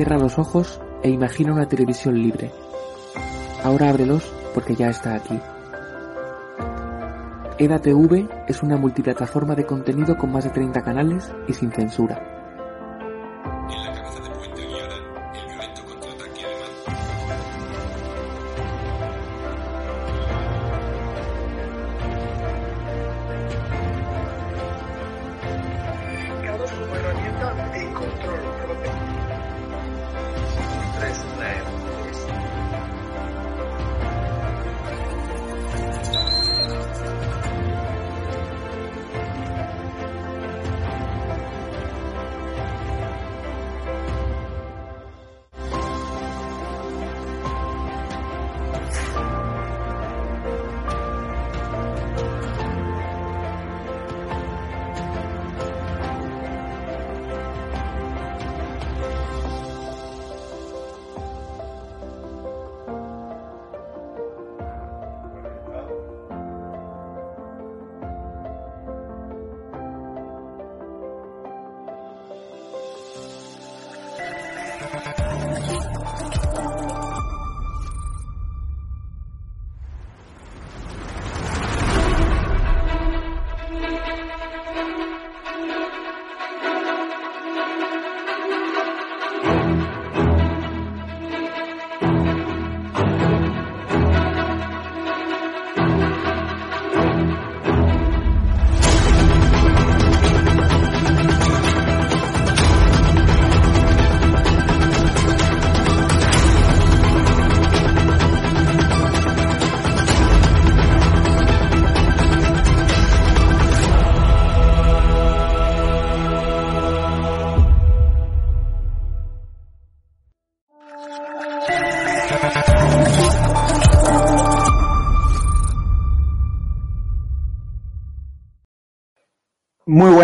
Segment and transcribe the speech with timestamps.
[0.00, 2.50] Cierra los ojos e imagina una televisión libre.
[3.62, 5.38] Ahora ábrelos porque ya está aquí.
[7.58, 12.39] EDATV es una multiplataforma de contenido con más de 30 canales y sin censura.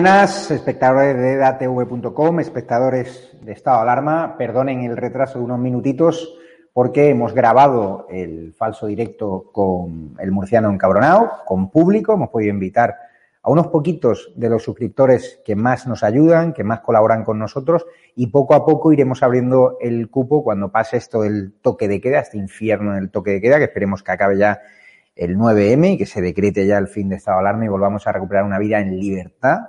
[0.06, 4.36] Buenas, espectadores de datv.com, espectadores de estado de alarma.
[4.38, 6.32] Perdonen el retraso de unos minutitos
[6.72, 12.12] porque hemos grabado el falso directo con el murciano encabronado, con público.
[12.12, 12.94] Hemos podido invitar
[13.42, 17.84] a unos poquitos de los suscriptores que más nos ayudan, que más colaboran con nosotros
[18.14, 22.20] y poco a poco iremos abriendo el cupo cuando pase esto del toque de queda,
[22.20, 24.60] este infierno del toque de queda, que esperemos que acabe ya
[25.16, 28.06] el 9M y que se decrete ya el fin de estado de alarma y volvamos
[28.06, 29.62] a recuperar una vida en libertad,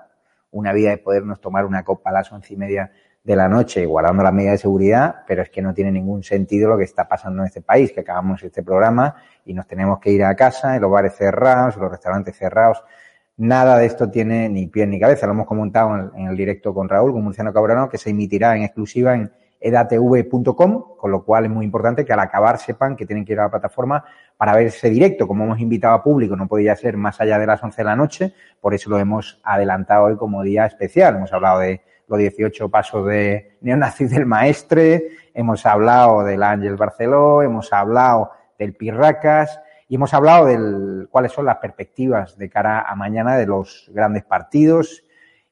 [0.57, 2.91] una vida de podernos tomar una copa a las once y media
[3.23, 6.69] de la noche guardando las medidas de seguridad, pero es que no tiene ningún sentido
[6.69, 10.12] lo que está pasando en este país, que acabamos este programa y nos tenemos que
[10.12, 12.81] ir a casa, en los bares cerrados, los restaurantes cerrados.
[13.35, 15.28] Nada de esto tiene ni pie ni cabeza.
[15.28, 18.63] Lo hemos comentado en el, directo con Raúl, con Murciano Cabrano, que se emitirá en
[18.63, 23.25] exclusiva en edatv.com, con lo cual es muy importante que al acabar sepan que tienen
[23.25, 24.03] que ir a la plataforma
[24.35, 25.28] para ver ese directo.
[25.28, 27.95] Como hemos invitado a público, no podía ser más allá de las 11 de la
[27.95, 31.16] noche, por eso lo hemos adelantado hoy como día especial.
[31.16, 37.41] Hemos hablado de los 18 pasos de neonazis del maestre, hemos hablado del Ángel Barceló,
[37.41, 42.95] hemos hablado del Pirracas y hemos hablado de cuáles son las perspectivas de cara a
[42.95, 45.03] mañana de los grandes partidos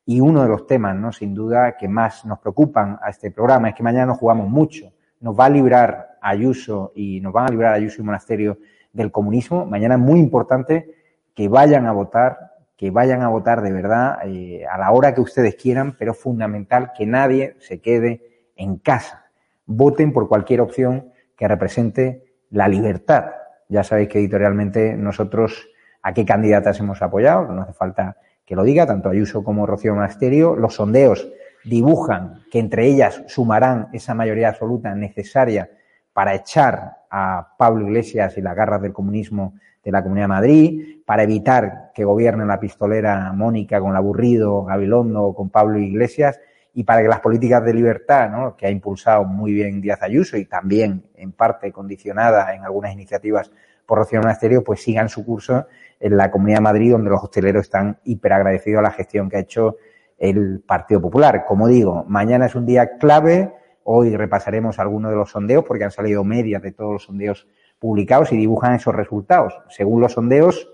[0.06, 1.12] y uno de los temas, ¿no?
[1.12, 4.92] Sin duda, que más nos preocupan a este programa es que mañana nos jugamos mucho.
[5.20, 8.60] Nos va a librar Ayuso y nos van a librar Ayuso y Monasterio
[8.94, 9.66] del comunismo.
[9.66, 10.94] Mañana es muy importante
[11.34, 15.22] que vayan a votar, que vayan a votar de verdad eh, a la hora que
[15.22, 19.26] ustedes quieran, pero fundamental que nadie se quede en casa.
[19.66, 23.32] Voten por cualquier opción que represente la libertad.
[23.70, 25.68] Ya sabéis que editorialmente nosotros
[26.04, 29.96] a qué candidatas hemos apoyado, no hace falta que lo diga, tanto Ayuso como Rocío
[29.96, 30.56] Monasterio.
[30.56, 31.28] Los sondeos
[31.64, 35.70] dibujan que entre ellas sumarán esa mayoría absoluta necesaria
[36.14, 40.98] para echar a Pablo Iglesias y las garras del comunismo de la Comunidad de Madrid,
[41.06, 46.40] para evitar que gobierne la pistolera Mónica con el aburrido Gabilondo o con Pablo Iglesias
[46.74, 48.56] y para que las políticas de libertad, ¿no?
[48.56, 53.52] que ha impulsado muy bien Díaz Ayuso y también en parte condicionada en algunas iniciativas
[53.86, 55.68] por Rocío Monasterio, pues sigan su curso
[56.00, 59.42] en la Comunidad de Madrid, donde los hosteleros están hiperagradecidos a la gestión que ha
[59.42, 59.78] hecho
[60.18, 61.46] el Partido Popular.
[61.46, 63.54] Como digo, mañana es un día clave.
[63.84, 67.48] Hoy repasaremos algunos de los sondeos porque han salido medias de todos los sondeos
[67.80, 69.54] publicados y dibujan esos resultados.
[69.70, 70.70] Según los sondeos,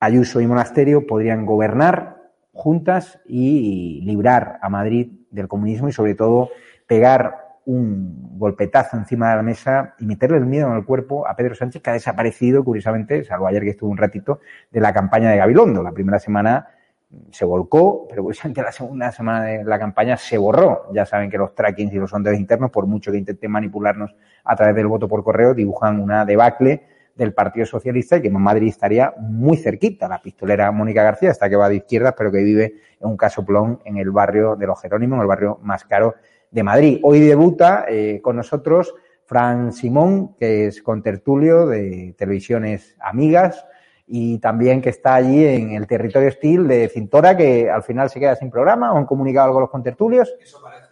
[0.00, 2.16] Ayuso y Monasterio podrían gobernar
[2.52, 6.50] juntas y librar a Madrid del comunismo y sobre todo
[6.86, 11.34] pegar un golpetazo encima de la mesa y meterle el miedo en el cuerpo a
[11.34, 14.40] Pedro Sánchez, que ha desaparecido, curiosamente, salvo ayer que estuvo un ratito,
[14.70, 15.82] de la campaña de Gabilondo.
[15.82, 16.68] La primera semana
[17.30, 20.92] se volcó, pero curiosamente la segunda semana de la campaña se borró.
[20.92, 24.14] Ya saben que los trackings y los sondeos internos, por mucho que intenten manipularnos
[24.44, 26.86] a través del voto por correo, dibujan una debacle
[27.16, 30.06] del Partido Socialista y que en Madrid estaría muy cerquita.
[30.06, 33.80] La pistolera Mónica García, esta que va de izquierda, pero que vive en un casoplón
[33.84, 36.14] en el barrio de los Jerónimos, en el barrio más caro
[36.50, 37.00] de Madrid.
[37.02, 38.94] Hoy debuta eh, con nosotros
[39.24, 43.66] Fran Simón, que es contertulio de televisiones amigas
[44.06, 48.20] y también que está allí en el territorio Steel de Cintora, que al final se
[48.20, 50.32] queda sin programa o han comunicado algo los contertulios.
[50.40, 50.86] Eso parece.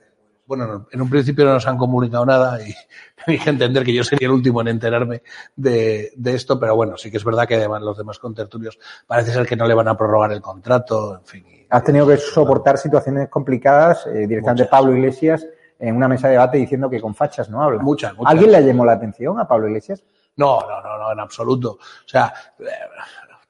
[0.47, 2.75] Bueno, en un principio no nos han comunicado nada y
[3.27, 5.23] me dije entender que yo sería el último en enterarme
[5.57, 9.33] de, de, esto, pero bueno, sí que es verdad que además los demás contertulios parece
[9.33, 11.54] ser que no le van a prorrogar el contrato, en fin.
[11.75, 15.44] Has tenido que soportar situaciones complicadas, eh, directamente Pablo Iglesias
[15.76, 17.82] en una mesa de debate diciendo que con fachas no habla.
[17.82, 18.31] Muchas, muchas.
[18.31, 20.05] ¿Alguien le llamó la atención a Pablo Iglesias?
[20.37, 21.73] No, no, no, no, en absoluto.
[21.73, 22.32] O sea,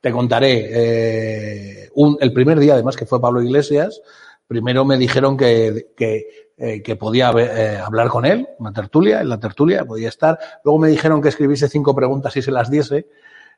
[0.00, 0.70] te contaré.
[0.72, 4.00] Eh, un, el primer día, además, que fue Pablo Iglesias,
[4.46, 9.28] primero me dijeron que, que, eh, que podía eh, hablar con él, una tertulia, en
[9.28, 10.38] la tertulia podía estar.
[10.64, 13.06] Luego me dijeron que escribiese cinco preguntas y se las diese.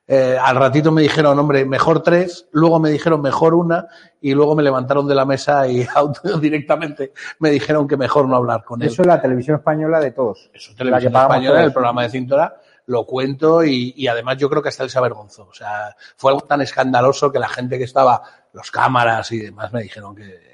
[0.09, 3.89] Eh, al ratito me dijeron, hombre, mejor tres, luego me dijeron mejor una
[4.21, 5.85] y luego me levantaron de la mesa y
[6.41, 8.89] directamente me dijeron que mejor no hablar con él.
[8.89, 10.49] Eso es la televisión española de todos.
[10.55, 12.57] Eso es televisión española, el programa de Cintura,
[12.87, 15.49] lo cuento y, y, además yo creo que hasta él se avergonzó.
[15.49, 18.23] O sea, fue algo tan escandaloso que la gente que estaba,
[18.53, 20.46] los cámaras y demás me dijeron que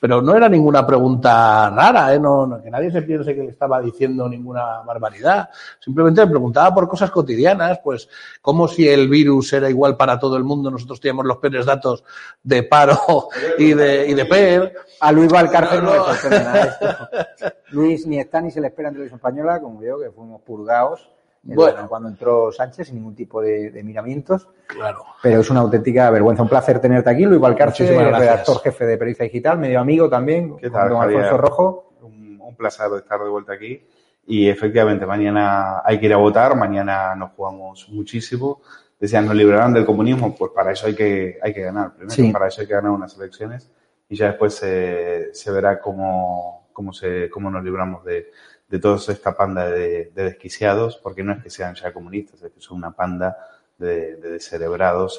[0.00, 2.18] pero no era ninguna pregunta rara, ¿eh?
[2.18, 5.48] no, que nadie se piense que le estaba diciendo ninguna barbaridad.
[5.80, 8.08] Simplemente le preguntaba por cosas cotidianas, pues
[8.40, 12.04] como si el virus era igual para todo el mundo, nosotros teníamos los peores datos
[12.42, 14.74] de paro y de, y de PER.
[15.00, 16.06] A Luis Valcárcel no, no
[17.70, 21.15] Luis ni está ni se le espera en televisión española, como veo que fuimos purgados
[21.54, 21.88] bueno.
[21.88, 24.48] cuando entró Sánchez sin ningún tipo de, de, miramientos.
[24.66, 25.04] Claro.
[25.22, 26.42] Pero es una auténtica vergüenza.
[26.42, 30.70] Un placer tenerte aquí, Luis Valcarce, redactor jefe de Pericia Digital, medio amigo también, ¿Qué
[30.70, 31.92] tal, don Alfonso Rojo.
[32.02, 33.86] Un, un, placer estar de vuelta aquí.
[34.26, 38.60] Y efectivamente, mañana hay que ir a votar, mañana nos jugamos muchísimo.
[38.98, 41.92] Decían, nos librarán del comunismo, pues para eso hay que, hay que ganar.
[41.92, 42.32] Primero, sí.
[42.32, 43.70] para eso hay que ganar unas elecciones
[44.08, 48.30] y ya después se, se verá cómo, cómo, se, cómo nos libramos de,
[48.68, 52.52] de toda esta panda de, de, desquiciados, porque no es que sean ya comunistas, es
[52.52, 53.36] que son una panda
[53.78, 54.40] de, de.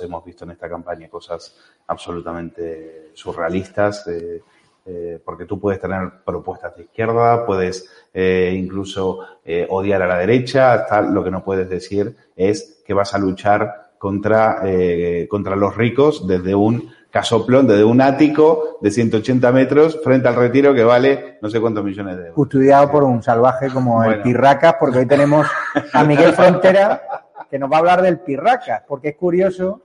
[0.02, 1.56] Hemos visto en esta campaña cosas
[1.88, 4.42] absolutamente surrealistas, eh,
[4.86, 10.18] eh, porque tú puedes tener propuestas de izquierda, puedes eh, incluso eh, odiar a la
[10.18, 15.56] derecha, hasta lo que no puedes decir es que vas a luchar contra, eh, contra
[15.56, 20.84] los ricos desde un casoplón desde un ático de 180 metros frente al retiro que
[20.84, 22.36] vale no sé cuántos millones de euros.
[22.36, 24.14] Custodiado por un salvaje como bueno.
[24.14, 25.48] el Pirracas, porque hoy tenemos
[25.94, 27.02] a Miguel Frontera
[27.50, 29.82] que nos va a hablar del Pirracas, porque es curioso,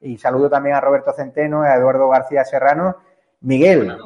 [0.00, 2.96] y saludo también a Roberto Centeno y a Eduardo García Serrano.
[3.40, 3.96] Miguel,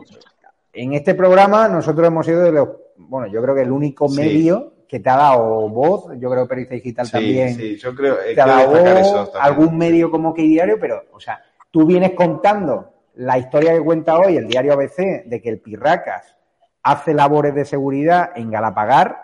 [0.72, 4.20] en este programa nosotros hemos sido de los, bueno, yo creo que el único sí.
[4.20, 7.94] medio que te ha dado voz, yo creo que Pericia Digital sí, también sí, yo
[7.94, 12.12] creo, te ha dado voz, algún medio como que diario, pero, o sea, tú vienes
[12.12, 16.36] contando la historia que cuenta hoy el diario ABC de que el Pirracas
[16.82, 19.22] hace labores de seguridad en Galapagar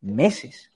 [0.00, 0.72] meses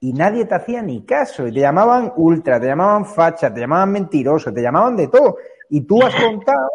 [0.00, 1.46] y nadie te hacía ni caso.
[1.46, 5.36] Y te llamaban ultra, te llamaban facha, te llamaban mentiroso, te llamaban de todo.
[5.70, 6.70] Y tú has contado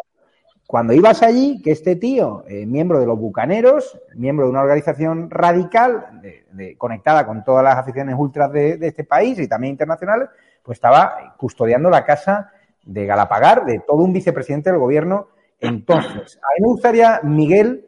[0.66, 5.30] cuando ibas allí que este tío, eh, miembro de los Bucaneros, miembro de una organización
[5.30, 6.22] radical
[6.78, 10.28] conectada con todas las aficiones ultras de, de este país y también internacionales,
[10.62, 12.52] pues estaba custodiando la casa
[12.84, 15.28] de Galapagar, de todo un vicepresidente del gobierno.
[15.60, 17.86] Entonces, a mí me gustaría, Miguel,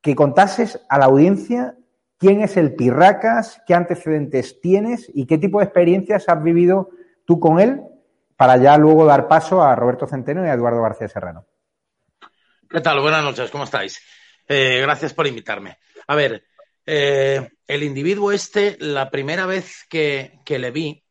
[0.00, 1.76] que contases a la audiencia
[2.18, 6.90] quién es el Pirracas, qué antecedentes tienes y qué tipo de experiencias has vivido
[7.24, 7.82] tú con él,
[8.36, 11.46] para ya luego dar paso a Roberto Centeno y a Eduardo García Serrano.
[12.68, 13.00] ¿Qué tal?
[13.00, 14.00] Buenas noches, ¿cómo estáis?
[14.48, 15.78] Eh, gracias por invitarme.
[16.08, 16.44] A ver,
[16.84, 21.03] eh, el individuo este, la primera vez que, que le vi,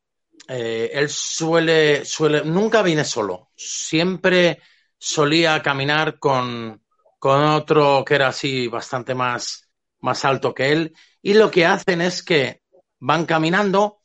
[0.47, 4.61] eh, él suele, suele, nunca viene solo, siempre
[4.97, 6.81] solía caminar con,
[7.19, 9.69] con otro que era así bastante más,
[9.99, 12.61] más alto que él, y lo que hacen es que
[12.99, 14.03] van caminando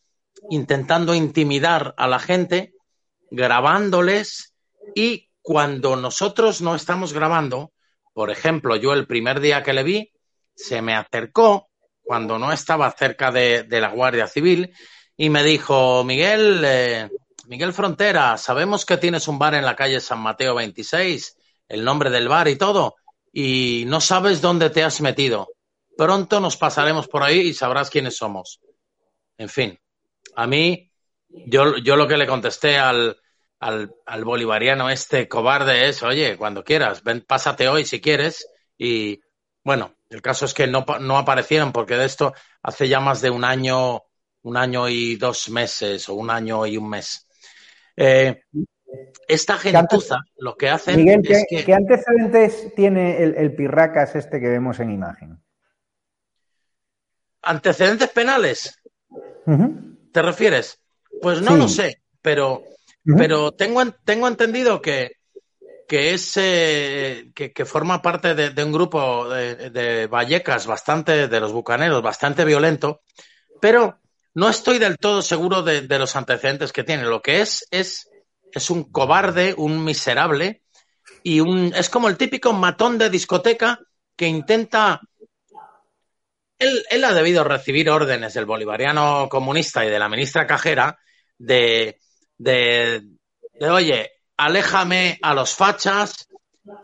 [0.50, 2.74] intentando intimidar a la gente,
[3.30, 4.54] grabándoles.
[4.94, 7.72] Y cuando nosotros no estamos grabando,
[8.12, 10.12] por ejemplo, yo el primer día que le vi,
[10.54, 11.68] se me acercó
[12.02, 14.74] cuando no estaba cerca de, la Guardia Civil
[15.20, 17.10] y me dijo, Miguel, eh,
[17.48, 21.36] Miguel Frontera, sabemos que tienes un bar en la calle San Mateo 26,
[21.68, 22.94] el nombre del bar y todo,
[23.32, 25.48] y no sabes dónde te has metido.
[25.96, 28.60] Pronto nos pasaremos por ahí y sabrás quiénes somos.
[29.36, 29.76] En fin,
[30.36, 30.88] a mí,
[31.28, 33.20] yo, yo lo que le contesté al,
[33.58, 38.48] al, al, bolivariano este cobarde es, oye, cuando quieras, ven, pásate hoy si quieres.
[38.78, 39.20] Y
[39.64, 43.30] bueno, el caso es que no, no aparecieron porque de esto hace ya más de
[43.30, 44.04] un año,
[44.42, 47.26] un año y dos meses o un año y un mes.
[47.96, 48.42] Eh,
[49.26, 51.64] esta gentuza lo que hacen Miguel, es ¿qué, que...
[51.64, 55.42] ¿qué antecedentes tiene el, el, Pirracas este que vemos en imagen?
[57.42, 58.80] ¿Antecedentes penales?
[59.10, 60.10] Uh -huh.
[60.12, 60.80] ¿Te refieres?
[61.20, 61.58] Pues no sí.
[61.58, 62.62] lo sé, pero, uh
[63.04, 63.18] -huh.
[63.18, 65.18] pero tengo, tengo entendido que,
[65.86, 71.28] que es eh, que, que, forma parte de, de un grupo de, de, Vallecas bastante,
[71.28, 73.02] de los bucaneros, bastante violento,
[73.60, 73.98] pero
[74.38, 77.02] no estoy del todo seguro de, los antecedentes que tiene.
[77.02, 78.08] Lo que es, es,
[78.52, 80.62] es un cobarde, un miserable,
[81.24, 83.80] y un, es como el típico matón de discoteca
[84.14, 85.00] que intenta
[86.56, 90.96] él, él, ha debido recibir órdenes del bolivariano comunista y de la ministra Cajera
[91.36, 91.98] de,
[92.36, 93.02] de,
[93.54, 96.28] de, oye, aléjame a los fachas,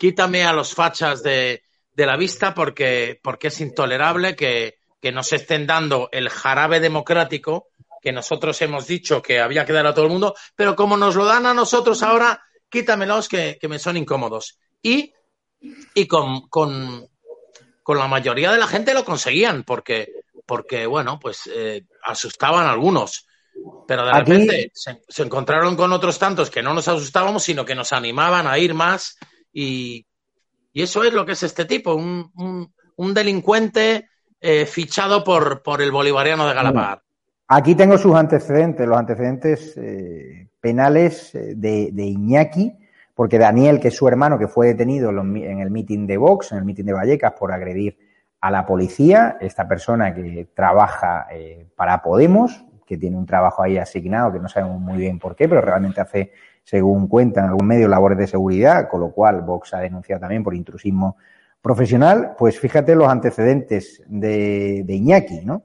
[0.01, 5.33] quítame a los fachas de, de la vista porque, porque es intolerable que, que, nos
[5.35, 7.69] estén dando el jarabe democrático
[8.01, 11.15] que nosotros hemos dicho que había que dar a todo el mundo, pero como nos
[11.15, 14.59] lo dan a nosotros ahora, quítamelos que, que me son incómodos.
[14.83, 15.13] Y,
[15.95, 17.07] y con, con,
[17.83, 20.09] con la mayoría de la gente lo conseguían, porque,
[20.47, 23.27] porque bueno, pues eh, asustaban a algunos.
[23.87, 24.19] Pero de Aquí...
[24.33, 28.47] repente se, se, encontraron con otros tantos que no nos asustábamos, sino que nos animaban
[28.47, 29.19] a ir más.
[29.53, 30.07] Y,
[30.73, 34.09] y eso es lo que es este tipo, un, un, un delincuente
[34.45, 37.03] eh, fichado por, por, el bolivariano de Galapagar.
[37.49, 42.73] Aquí tengo sus antecedentes, los antecedentes eh, penales eh, de, de Iñaki
[43.15, 46.59] porque Daniel, que es su hermano, que fue detenido en el mitin de Vox, en
[46.59, 47.97] el mitin de Vallecas, por agredir
[48.41, 53.79] a la policía, esta persona que trabaja eh, para Podemos, que tiene un trabajo ahí
[53.79, 56.33] asignado, que no sabemos muy bien por qué, pero realmente hace,
[56.65, 60.55] según cuentan algún medio, labores de seguridad, con lo cual Vox ha denunciado también por
[60.55, 61.17] intrusismo
[61.65, 65.63] profesional, pues fíjate los antecedentes de, de Iñaki, ¿no?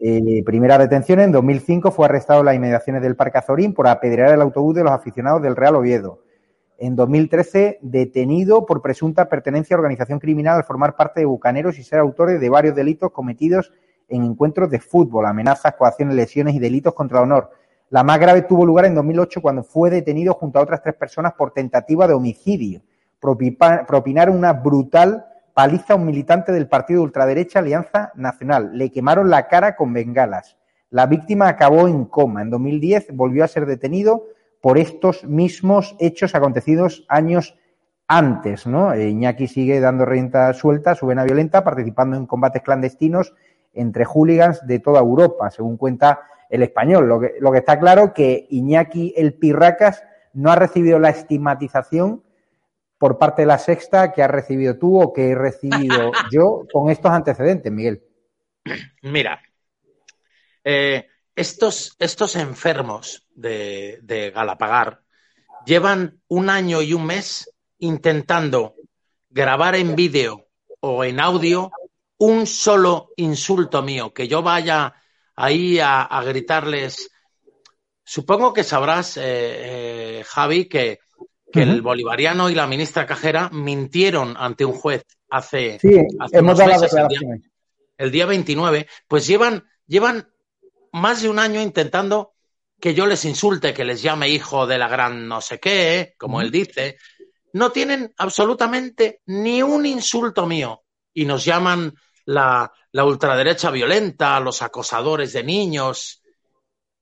[0.00, 4.32] Eh, primera detención en 2005 fue arrestado en las inmediaciones del Parque Azorín por apedrear
[4.32, 6.22] el autobús de los aficionados del Real Oviedo
[6.78, 11.82] en 2013 detenido por presunta pertenencia a organización criminal al formar parte de Bucaneros y
[11.82, 13.74] ser autor de varios delitos cometidos
[14.08, 17.50] en encuentros de fútbol, amenazas, coacciones, lesiones y delitos contra el honor.
[17.90, 21.34] La más grave tuvo lugar en 2008 cuando fue detenido junto a otras tres personas
[21.34, 22.80] por tentativa de homicidio.
[23.86, 28.76] Propinaron una brutal paliza a un militante del partido de ultraderecha Alianza Nacional.
[28.76, 30.56] Le quemaron la cara con bengalas.
[30.90, 32.42] La víctima acabó en coma.
[32.42, 34.24] En 2010 volvió a ser detenido
[34.60, 37.56] por estos mismos hechos acontecidos años
[38.08, 38.92] antes, ¿no?
[38.92, 43.34] Eh, Iñaki sigue dando renta suelta su vena violenta, participando en combates clandestinos
[43.72, 47.08] entre hooligans de toda Europa, según cuenta el español.
[47.08, 50.02] Lo que, lo que está claro que Iñaki el Pirracas
[50.32, 52.22] no ha recibido la estigmatización
[53.06, 56.90] por parte de la sexta que has recibido tú o que he recibido yo con
[56.90, 58.02] estos antecedentes, Miguel.
[59.02, 59.40] Mira,
[60.64, 65.02] eh, estos, estos enfermos de, de Galapagar
[65.64, 67.48] llevan un año y un mes
[67.78, 68.74] intentando
[69.30, 70.48] grabar en vídeo
[70.80, 71.70] o en audio
[72.18, 74.94] un solo insulto mío, que yo vaya
[75.36, 77.08] ahí a, a gritarles.
[78.02, 81.05] Supongo que sabrás, eh, eh, Javi, que,
[81.56, 81.74] que uh -huh.
[81.74, 86.70] el bolivariano y la ministra Cajera mintieron ante un juez hace, sí, hace hemos dado
[86.70, 87.20] meses, el, día,
[87.98, 90.28] el día 29, pues llevan, llevan
[90.92, 92.34] más de un año intentando
[92.80, 96.40] que yo les insulte, que les llame hijo de la gran no sé qué, como
[96.40, 96.98] él dice.
[97.52, 100.82] No tienen absolutamente ni un insulto mío.
[101.14, 101.94] Y nos llaman
[102.26, 106.22] la, la ultraderecha violenta, los acosadores de niños.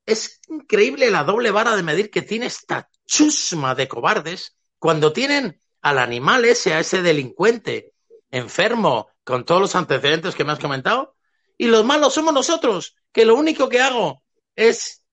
[0.06, 5.60] Es increíble la doble vara de medir que tiene esta chusma de cobardes cuando tienen
[5.82, 7.92] al animal ese, a ese delincuente
[8.30, 11.14] enfermo, con todos los antecedentes que me has comentado,
[11.56, 14.22] y los malos somos nosotros, que lo único que hago
[14.56, 15.04] es,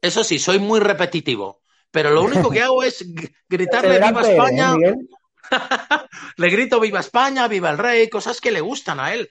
[0.00, 3.04] eso sí, soy muy repetitivo, pero lo único que hago es
[3.48, 4.74] gritarle viva España.
[4.84, 4.94] ¿eh,
[6.36, 9.30] le grito viva España, viva el rey, cosas que le gustan a él.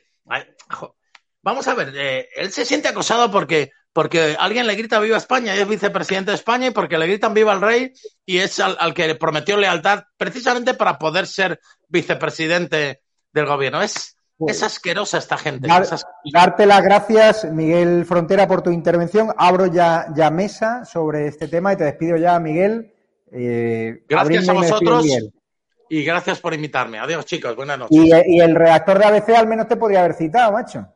[1.42, 5.56] Vamos a ver, eh, él se siente acosado porque, porque alguien le grita viva España
[5.56, 7.94] y es vicepresidente de España y porque le gritan viva el rey
[8.26, 13.82] y es al, al que prometió lealtad precisamente para poder ser vicepresidente del gobierno.
[13.82, 15.68] Es, pues, es asquerosa esta gente.
[16.34, 19.34] darte las gracias, Miguel Frontera, por tu intervención.
[19.38, 22.94] Abro ya, ya mesa sobre este tema y te despido ya, Miguel.
[23.32, 25.06] Eh, gracias a vosotros
[25.90, 27.00] y gracias por invitarme.
[27.00, 27.56] Adiós, chicos.
[27.56, 27.98] Buenas noches.
[27.98, 30.88] Y, el redactor de ABC al menos te podría haber citado, macho.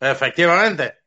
[0.00, 0.99] Efectivamente.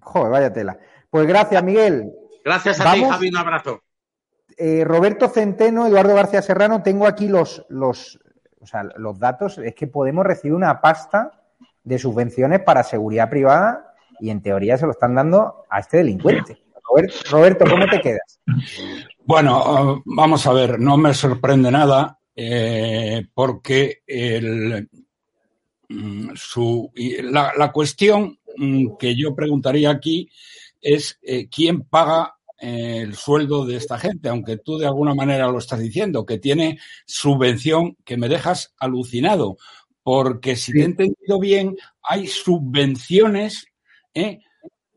[0.00, 0.78] Joder, vaya tela.
[1.10, 2.12] Pues gracias, Miguel.
[2.44, 3.28] Gracias a ti, Javi.
[3.28, 3.82] Un abrazo.
[4.56, 8.18] Eh, Roberto Centeno, Eduardo García Serrano, tengo aquí los, los,
[8.60, 11.32] o sea, los datos, es que podemos recibir una pasta
[11.84, 16.62] de subvenciones para seguridad privada y en teoría se lo están dando a este delincuente.
[17.30, 18.40] Roberto, ¿cómo te quedas?
[19.24, 24.88] Bueno, vamos a ver, no me sorprende nada eh, porque el,
[25.88, 28.38] mm, su, la, la, cuestión
[28.98, 30.30] que yo preguntaría aquí
[30.80, 35.58] es eh, quién paga el sueldo de esta gente, aunque tú de alguna manera lo
[35.58, 39.56] estás diciendo, que tiene subvención, que me dejas alucinado,
[40.02, 43.66] porque si te he entendido bien, hay subvenciones
[44.14, 44.40] ¿eh?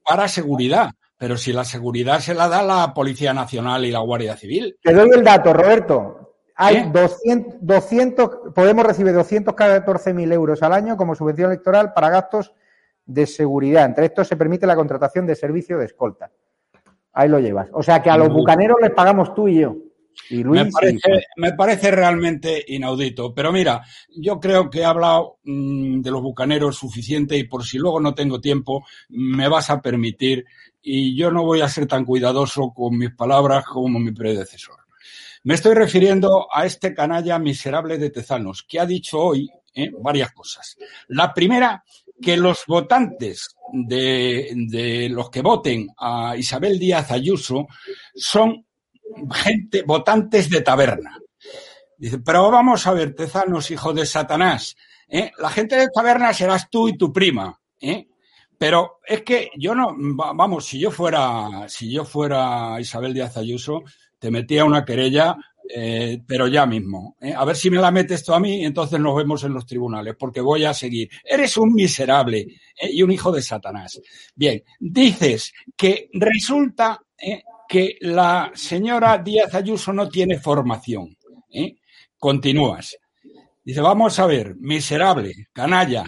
[0.03, 4.37] para seguridad, pero si la seguridad se la da la Policía Nacional y la Guardia
[4.37, 4.77] Civil.
[4.81, 6.15] Te doy el dato, Roberto.
[6.55, 12.53] Hay 200, 200, podemos recibir 214.000 euros al año como subvención electoral para gastos
[13.09, 13.85] de seguridad.
[13.85, 16.31] Entre estos se permite la contratación de servicio de escolta.
[17.13, 17.67] Ahí lo llevas.
[17.73, 19.75] O sea que a los bucaneros les pagamos tú y yo.
[20.29, 23.33] Y Luis, me, parece, me parece realmente inaudito.
[23.33, 23.81] Pero mira,
[24.15, 28.13] yo creo que he hablado mmm, de los bucaneros suficiente y por si luego no
[28.13, 30.45] tengo tiempo, me vas a permitir
[30.81, 34.75] y yo no voy a ser tan cuidadoso con mis palabras como mi predecesor.
[35.43, 39.89] Me estoy refiriendo a este canalla miserable de Tezanos, que ha dicho hoy ¿eh?
[39.99, 40.77] varias cosas.
[41.07, 41.83] La primera,
[42.21, 47.67] que los votantes de, de, los que voten a Isabel Díaz Ayuso
[48.15, 48.65] son
[49.31, 51.17] gente, votantes de taberna.
[51.97, 54.75] Dice, pero vamos a ver, Tezanos, hijo de Satanás,
[55.07, 55.31] ¿eh?
[55.37, 58.07] la gente de taberna serás tú y tu prima, ¿eh?
[58.57, 63.83] Pero es que yo no, vamos, si yo fuera, si yo fuera Isabel Díaz Ayuso,
[64.19, 65.37] te metía una querella
[65.71, 67.15] eh, pero ya mismo.
[67.21, 67.33] ¿eh?
[67.35, 70.15] A ver si me la metes tú a mí, entonces nos vemos en los tribunales,
[70.17, 71.09] porque voy a seguir.
[71.23, 72.89] Eres un miserable ¿eh?
[72.91, 74.01] y un hijo de Satanás.
[74.33, 76.99] Bien, dices que resulta
[77.67, 81.15] que la señora Díaz Ayuso no tiene formación.
[82.17, 82.97] Continúas.
[83.63, 86.03] Dice, vamos a ver, miserable, canalla,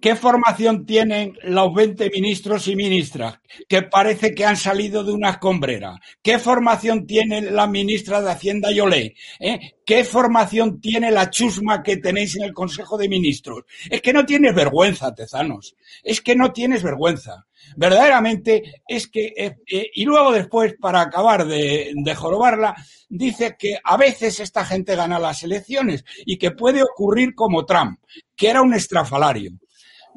[0.00, 5.30] ¿Qué formación tienen los 20 ministros y ministras que parece que han salido de una
[5.30, 5.98] escombrera?
[6.22, 9.16] ¿Qué formación tiene la ministra de Hacienda Yolé?
[9.40, 9.58] ¿Eh?
[9.84, 13.64] ¿Qué formación tiene la chusma que tenéis en el Consejo de Ministros?
[13.90, 15.74] Es que no tienes vergüenza, Tezanos.
[16.04, 17.46] Es que no tienes vergüenza.
[17.76, 22.76] Verdaderamente es que, eh, eh, y luego después, para acabar de, de jorobarla,
[23.08, 27.98] dice que a veces esta gente gana las elecciones y que puede ocurrir como Trump,
[28.36, 29.58] que era un estrafalario.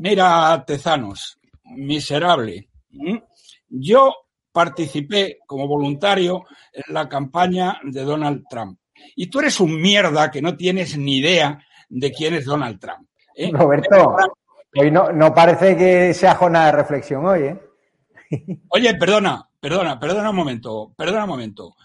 [0.02, 2.70] Mira, Tezanos, miserable.
[3.70, 4.12] Yo
[4.52, 8.80] participé como voluntario en la campaña de Donald Trump.
[9.16, 13.08] Y tú eres un mierda que no tienes ni idea de quién es Donald Trump.
[13.36, 13.52] ¿eh?
[13.54, 14.16] Roberto,
[14.76, 17.60] hoy no, no parece que sea jornada de reflexión hoy, ¿eh?
[18.70, 21.76] Oye, perdona, perdona, perdona un momento, perdona un momento.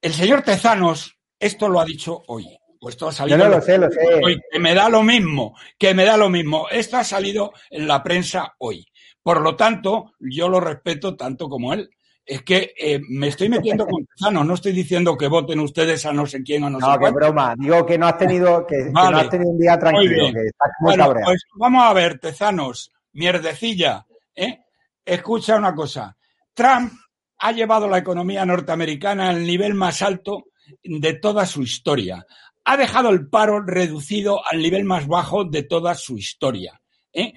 [0.00, 2.56] El señor Tezanos esto lo ha dicho hoy.
[2.86, 3.36] Pues esto ha salido.
[3.36, 3.98] Yo no lo sé, lo sé.
[4.22, 6.68] Hoy, que me da lo mismo, que me da lo mismo.
[6.70, 8.86] Esto ha salido en la prensa hoy.
[9.24, 11.90] Por lo tanto, yo lo respeto tanto como él.
[12.24, 16.12] Es que eh, me estoy metiendo con Tezano, no estoy diciendo que voten ustedes a
[16.12, 17.56] no sé quién o no, no sé qué broma.
[17.58, 19.08] Digo que no has tenido, que, vale.
[19.08, 21.30] que no has tenido un día tranquilo, que estás muy bueno, cabreado.
[21.32, 24.60] Pues vamos a ver, Tezanos, mierdecilla, ¿eh?
[25.04, 26.16] Escucha una cosa.
[26.54, 26.92] Trump
[27.38, 30.44] ha llevado la economía norteamericana al nivel más alto
[30.84, 32.24] de toda su historia
[32.66, 36.80] ha dejado el paro reducido al nivel más bajo de toda su historia.
[37.12, 37.32] ¿eh?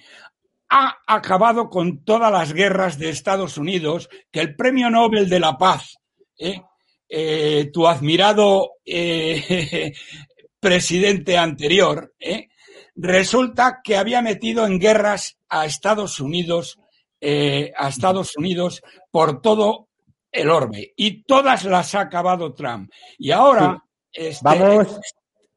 [0.70, 5.56] Ha acabado con todas las guerras de Estados Unidos, que el Premio Nobel de la
[5.58, 5.98] Paz,
[6.38, 6.62] ¿eh?
[7.12, 8.74] Eh, tu admirado
[10.60, 12.14] presidente anterior,
[12.96, 16.80] resulta que había metido en guerras a Estados Unidos,
[17.20, 19.88] a Estados Unidos por todo
[20.32, 22.92] el orbe y todas las ha acabado Trump.
[23.18, 24.22] Y ahora sí.
[24.22, 25.00] este, Vamos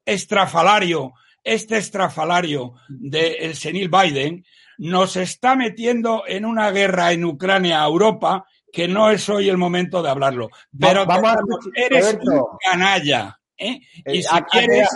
[0.05, 1.13] estrafalario,
[1.45, 4.45] este estrafalario del senil Biden,
[4.79, 9.59] nos está metiendo en una guerra en Ucrania a Europa que no es hoy el
[9.59, 10.49] momento de hablarlo.
[10.79, 11.37] Pero vamos a
[11.75, 12.31] eres Roberto.
[12.31, 13.39] un canalla.
[13.59, 13.81] ¿eh?
[14.07, 14.89] Y si quieres,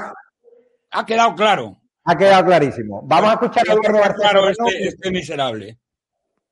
[0.91, 1.77] Ha quedado claro.
[2.05, 3.03] Ha quedado clarísimo.
[3.05, 4.69] Vamos a escuchar a Eduardo García claro Serrano.
[4.71, 5.79] este, este miserable.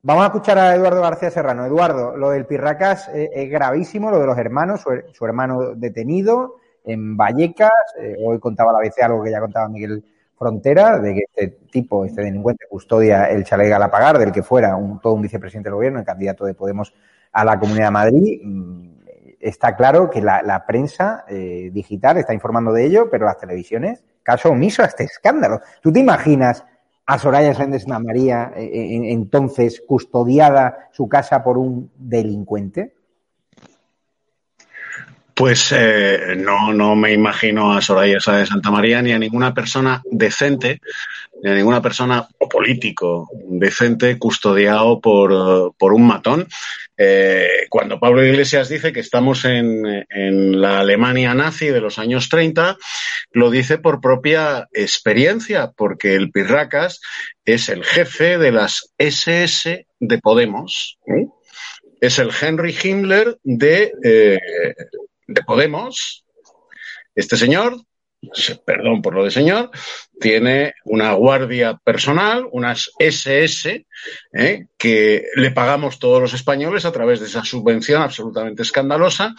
[0.02, 1.64] Vamos a escuchar a Eduardo García Serrano.
[1.64, 6.56] Eduardo, lo del Pirracas eh, es gravísimo, lo de los hermanos, su, su hermano detenido
[6.84, 7.72] en Vallecas.
[7.98, 10.04] eh, hoy contaba la ABC algo que ya contaba Miguel
[10.36, 15.00] Frontera, de que este tipo, este delincuente, custodia el chalet Galapagar, del que fuera un,
[15.00, 16.94] todo un vicepresidente del gobierno, el candidato de Podemos
[17.32, 18.40] a la Comunidad de Madrid.
[18.42, 18.94] Mm,
[19.44, 24.48] Está claro que la, prensa eh, digital está informando de ello, pero las televisiones, caso
[24.48, 25.60] omiso a este escándalo.
[25.82, 26.64] ¿Tú te imaginas
[27.04, 32.94] a Soraya Sánchez María, eh, eh, entonces custodiada su casa por un delincuente?
[35.44, 39.52] Pues eh, no, no me imagino a Soraya Sáenz de Santa María ni a ninguna
[39.52, 40.80] persona decente,
[41.42, 46.48] ni a ninguna persona o político decente custodiado por, por un matón.
[46.96, 52.30] Eh, cuando Pablo Iglesias dice que estamos en, en la Alemania nazi de los años
[52.30, 52.78] 30,
[53.33, 57.02] lo dice por propia experiencia, porque el Pirracas
[57.44, 60.96] es el jefe de las SS de Podemos.
[61.07, 61.26] ¿eh?
[62.00, 63.92] Es el Henry Himmler de,
[65.26, 66.24] de Podemos.
[67.14, 67.76] Este señor,
[68.64, 69.70] perdón por lo de señor,
[70.20, 73.87] tiene una guardia personal, unas SS,
[74.32, 74.66] ¿eh?
[74.76, 79.34] que le pagamos todos los españoles a través de esa subvención absolutamente escandalosa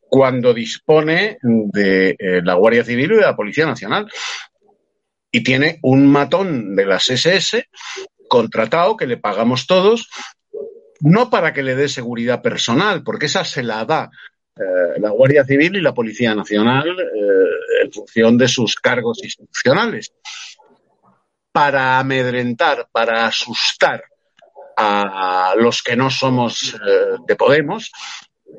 [0.00, 4.10] cuando dispone de eh, la Guardia Civil y de la Policía Nacional.
[5.30, 7.68] Y tiene un matón de las SS
[8.28, 10.08] contratado que le pagamos todos,
[11.00, 14.10] no para que le dé seguridad personal, porque esa se la da
[14.60, 20.12] eh, la Guardia Civil y la Policía Nacional eh, en función de sus cargos institucionales,
[21.50, 24.04] para amedrentar, para asustar
[24.76, 27.90] a los que no somos eh, de Podemos,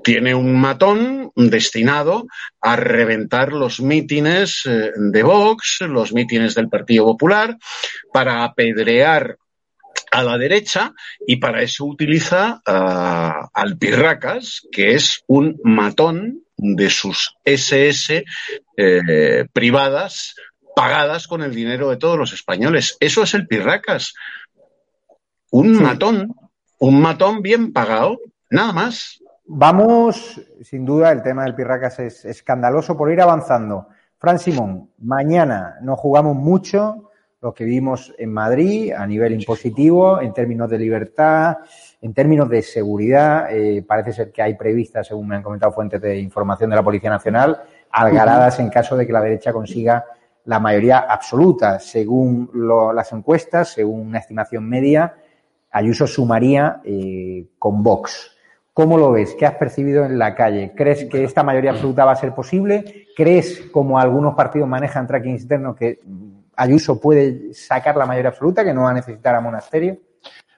[0.04, 2.26] tiene un matón destinado
[2.60, 7.58] a reventar los mítines de Vox, los mítines del Partido Popular,
[8.12, 9.38] para apedrear
[10.12, 10.94] a la derecha
[11.26, 18.24] y para eso utiliza uh, al Pirracas, que es un matón de sus SS
[18.78, 20.36] eh, privadas
[20.76, 22.98] pagadas con el dinero de todos los españoles.
[23.00, 24.14] Eso es el Pirracas.
[25.50, 25.82] Un sí.
[25.82, 26.36] matón,
[26.78, 28.20] un matón bien pagado,
[28.50, 29.22] nada más.
[29.46, 33.88] Vamos, sin duda, el tema del Pirracas es escandaloso por ir avanzando.
[34.20, 37.11] Fran Simón, mañana nos jugamos mucho
[37.42, 41.58] lo que vimos en Madrid a nivel impositivo, en términos de libertad,
[42.00, 43.48] en términos de seguridad.
[43.52, 46.84] Eh, parece ser que hay previstas, según me han comentado fuentes de información de la
[46.84, 50.06] Policía Nacional, algaradas en caso de que la derecha consiga
[50.46, 51.80] la mayoría absoluta.
[51.80, 55.16] Según lo, las encuestas, según una estimación media,
[55.74, 58.36] Ayuso sumaría eh, con Vox.
[58.74, 59.36] ¿Cómo lo ves?
[59.40, 60.74] ¿Qué has percibido en la calle?
[60.76, 63.08] ¿Crees que esta mayoría absoluta va a ser posible?
[63.16, 66.00] ¿Crees, como algunos partidos manejan tracking interno, que
[66.56, 69.98] Ayuso puede sacar la mayoría absoluta, que no va a necesitar a Monasterio?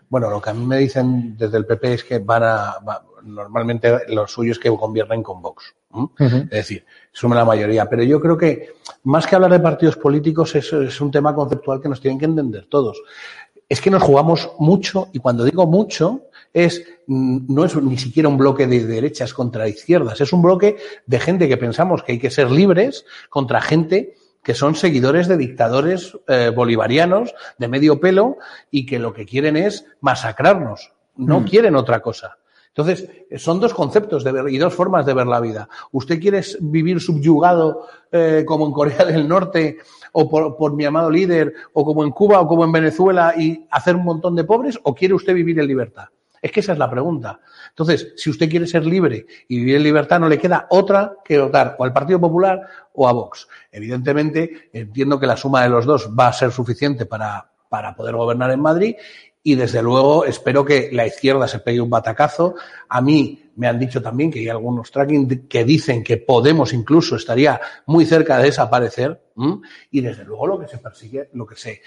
[0.09, 3.03] Bueno, lo que a mí me dicen desde el PP es que van a, va,
[3.23, 5.73] normalmente lo suyo es que gobiernen con Vox.
[5.93, 6.43] -huh.
[6.45, 7.89] Es decir, sume la mayoría.
[7.89, 11.81] Pero yo creo que más que hablar de partidos políticos, eso es un tema conceptual
[11.81, 13.01] que nos tienen que entender todos.
[13.69, 18.37] Es que nos jugamos mucho, y cuando digo mucho, es, no es ni siquiera un
[18.37, 20.77] bloque de derechas contra izquierdas, es un bloque
[21.07, 25.37] de gente que pensamos que hay que ser libres contra gente que son seguidores de
[25.37, 28.37] dictadores eh, bolivarianos de medio pelo
[28.69, 31.45] y que lo que quieren es masacrarnos, no mm.
[31.45, 32.37] quieren otra cosa.
[32.75, 35.69] Entonces, son dos conceptos de ver, y dos formas de ver la vida.
[35.91, 39.77] ¿Usted quiere vivir subyugado eh, como en Corea del Norte
[40.11, 43.65] o por, por, mi amado líder o como en Cuba o como en Venezuela y
[43.69, 46.05] hacer un montón de pobres o quiere usted vivir en libertad?
[46.41, 47.39] Es que esa es la pregunta.
[47.73, 51.39] Entonces, si usted quiere ser libre y vivir en libertad, no le queda otra que
[51.39, 52.61] votar o al Partido Popular
[52.93, 53.47] o a Vox.
[53.71, 58.15] Evidentemente, entiendo que la suma de los dos va a ser suficiente para, para poder
[58.15, 58.95] gobernar en Madrid
[59.41, 62.55] y desde luego espero que la izquierda se pegue un batacazo.
[62.87, 67.15] A mí me han dicho también que hay algunos tracking que dicen que Podemos incluso
[67.15, 69.21] estaría muy cerca de desaparecer
[69.91, 71.81] y desde luego lo que se persigue, lo que se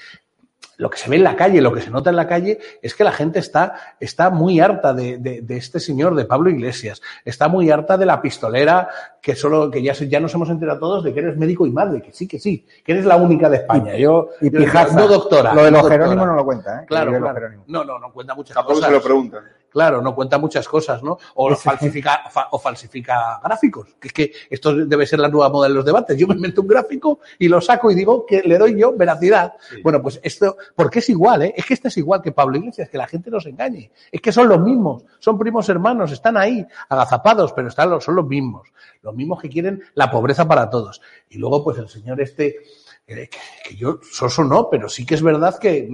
[0.79, 2.95] lo que se ve en la calle, lo que se nota en la calle es
[2.95, 7.01] que la gente está, está muy harta de, de, de, este señor, de Pablo Iglesias,
[7.25, 8.89] está muy harta de la pistolera,
[9.23, 12.03] que solo, que ya, ya nos hemos enterado todos de que eres médico y madre,
[12.03, 13.97] que sí, que sí, que eres la única de España.
[13.97, 15.55] Y, yo, y yo Pijaza, no doctora.
[15.55, 16.85] Lo de los no Jerónimos no lo cuenta, ¿eh?
[16.87, 17.39] Claro, Lo de los claro.
[17.41, 17.69] Jerónimos.
[17.69, 18.89] No, no, no cuenta muchas Tampoco cosas.
[18.91, 19.45] se lo preguntan.
[19.77, 21.19] Claro, no cuenta muchas cosas, ¿no?
[21.35, 23.89] O falsifica, fa- o falsifica gráficos.
[24.01, 26.17] Que es que esto debe ser la nueva moda de los debates.
[26.17, 29.53] Yo me invento un gráfico y lo saco y digo que le doy yo veracidad.
[29.83, 31.53] Bueno, pues esto, porque es igual, ¿eh?
[31.55, 33.91] Es que este es igual que Pablo Iglesias, que la gente no se engañe.
[34.11, 38.27] Es que son los mismos, son primos hermanos, están ahí, agazapados, pero están, son los
[38.27, 38.73] mismos.
[39.03, 41.03] Los mismos que quieren la pobreza para todos.
[41.29, 42.61] Y luego, pues el señor este,
[43.07, 45.89] que, yo, soso no, pero sí que es verdad que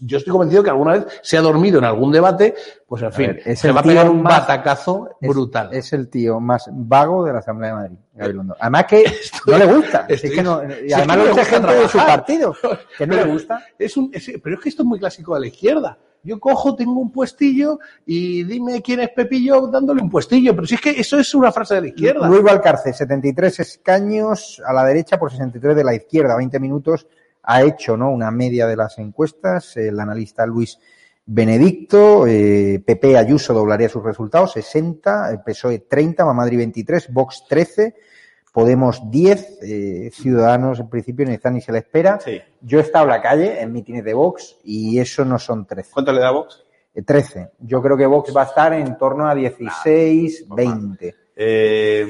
[0.00, 2.54] yo estoy convencido que alguna vez se ha dormido en algún debate,
[2.86, 5.70] pues en fin, se va a pegar un batacazo brutal.
[5.72, 7.98] Es el tío más vago de la Asamblea de Madrid,
[8.60, 9.04] Además que
[9.46, 10.06] no le gusta.
[10.08, 12.54] es que no, y además lo dice gente de su partido,
[12.98, 13.64] que no le gusta.
[13.78, 17.00] Es un, pero es que esto es muy clásico de la izquierda yo cojo, tengo
[17.00, 20.54] un puestillo y dime quién es Pepillo dándole un puestillo.
[20.54, 22.28] Pero si es que eso es una frase de la izquierda.
[22.28, 27.06] Luis Valcarce, 73 escaños a la derecha por 63 de la izquierda, 20 minutos.
[27.42, 28.10] Ha hecho ¿no?
[28.10, 29.76] una media de las encuestas.
[29.76, 30.78] El analista Luis
[31.30, 37.94] Benedicto, eh, PP Ayuso doblaría sus resultados, 60, PSOE 30, Mamadri 23, Vox 13,
[38.52, 42.18] Podemos 10, eh, Ciudadanos en principio ni están ni se le espera.
[42.60, 45.90] Yo he estado en la calle en mítines de Vox y eso no son 13.
[45.92, 46.64] ¿Cuánto le da Vox?
[47.04, 47.40] 13.
[47.40, 51.14] Eh, Yo creo que Vox va a estar en torno a 16, 20.
[51.36, 52.06] Eh,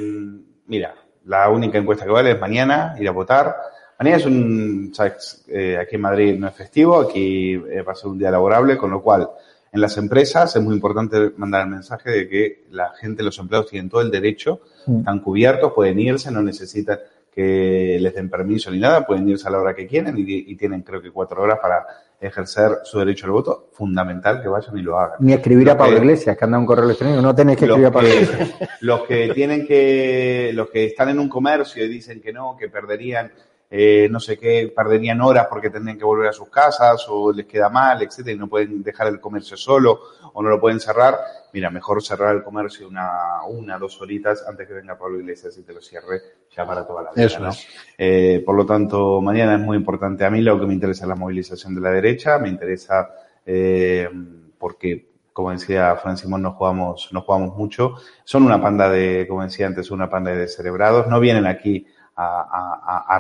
[0.66, 3.54] mira, la única encuesta que vale es mañana, ir a votar.
[3.98, 5.44] Mañana es un, sabes,
[5.78, 9.02] aquí en Madrid no es festivo, aquí va a ser un día laborable, con lo
[9.02, 9.28] cual
[9.72, 13.70] en las empresas es muy importante mandar el mensaje de que la gente, los empleados
[13.70, 14.60] tienen todo el derecho.
[14.88, 16.98] Están cubiertos, pueden irse, no necesitan
[17.38, 20.82] que les den permiso ni nada, pueden irse a la hora que quieren y, tienen
[20.82, 21.86] creo que cuatro horas para
[22.20, 25.18] ejercer su derecho al voto, fundamental que vayan y lo hagan.
[25.20, 27.92] Ni escribir a Pablo Iglesias, que anda un correo electrónico, no tenéis que escribir a
[27.92, 28.54] Pablo Iglesias.
[28.80, 32.68] Los que tienen que, los que están en un comercio y dicen que no, que
[32.68, 33.30] perderían
[33.70, 37.44] eh, no sé qué, perderían horas porque tendrían que volver a sus casas o les
[37.46, 40.00] queda mal, etcétera, y no pueden dejar el comercio solo
[40.32, 41.18] o no lo pueden cerrar,
[41.52, 45.62] mira, mejor cerrar el comercio una, una, dos horitas antes que venga Pablo Iglesias y
[45.62, 46.22] te lo cierre
[46.54, 47.38] ya para toda la vida.
[47.38, 47.50] ¿no?
[47.98, 50.24] Eh, por lo tanto, mañana es muy importante.
[50.24, 53.10] A mí lo que me interesa es la movilización de la derecha, me interesa
[53.44, 54.08] eh,
[54.58, 57.94] porque como decía Francisco, nos jugamos, nos jugamos mucho.
[58.24, 61.06] Son una panda de, como decía antes, una panda de descerebrados.
[61.06, 61.86] No vienen aquí
[62.18, 63.18] a,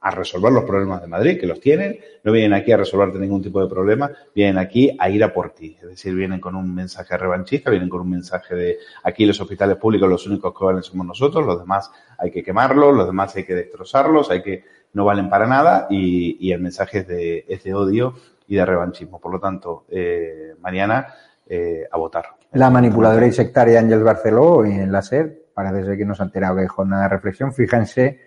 [0.00, 3.42] a, resolver los problemas de Madrid, que los tienen, no vienen aquí a resolverte ningún
[3.42, 5.76] tipo de problema, vienen aquí a ir a por ti.
[5.80, 9.76] Es decir, vienen con un mensaje revanchista, vienen con un mensaje de aquí los hospitales
[9.76, 13.44] públicos los únicos que valen somos nosotros, los demás hay que quemarlos, los demás hay
[13.44, 17.74] que destrozarlos, hay que no valen para nada y, el mensaje es de, es de
[17.74, 18.14] odio
[18.48, 19.20] y de revanchismo.
[19.20, 21.08] Por lo tanto, eh, mañana
[21.46, 22.24] eh, a votar.
[22.52, 26.66] La manipuladora y sectaria Ángel Barceló en la SER parece ser que nos que hay
[26.66, 27.50] jornada de reflexión.
[27.50, 28.20] Fíjense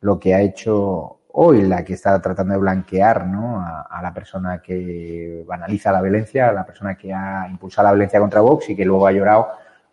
[0.00, 3.60] lo que ha hecho hoy la que está tratando de blanquear ¿no?
[3.60, 8.20] a, la persona que banaliza la violencia, a la persona que ha impulsado la violencia
[8.20, 9.48] contra Vox y que luego ha llorado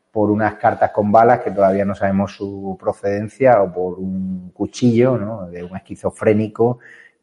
[0.10, 5.18] por unas cartas con balas que todavía no sabemos su procedencia o por un cuchillo
[5.18, 5.48] ¿no?
[5.48, 6.80] de un esquizofrénico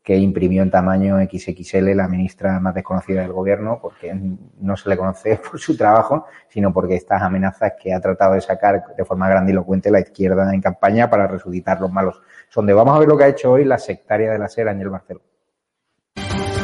[0.06, 4.16] que imprimió en tamaño XXL la ministra más desconocida del gobierno, porque
[4.60, 8.40] no se le conoce por su trabajo, sino porque estas amenazas que ha tratado de
[8.40, 12.22] sacar de forma grandilocuente la izquierda en campaña para resucitar los malos.
[12.48, 14.68] Son de vamos a ver lo que ha hecho hoy la sectaria de la SER,
[14.68, 15.22] Ángel Barceló.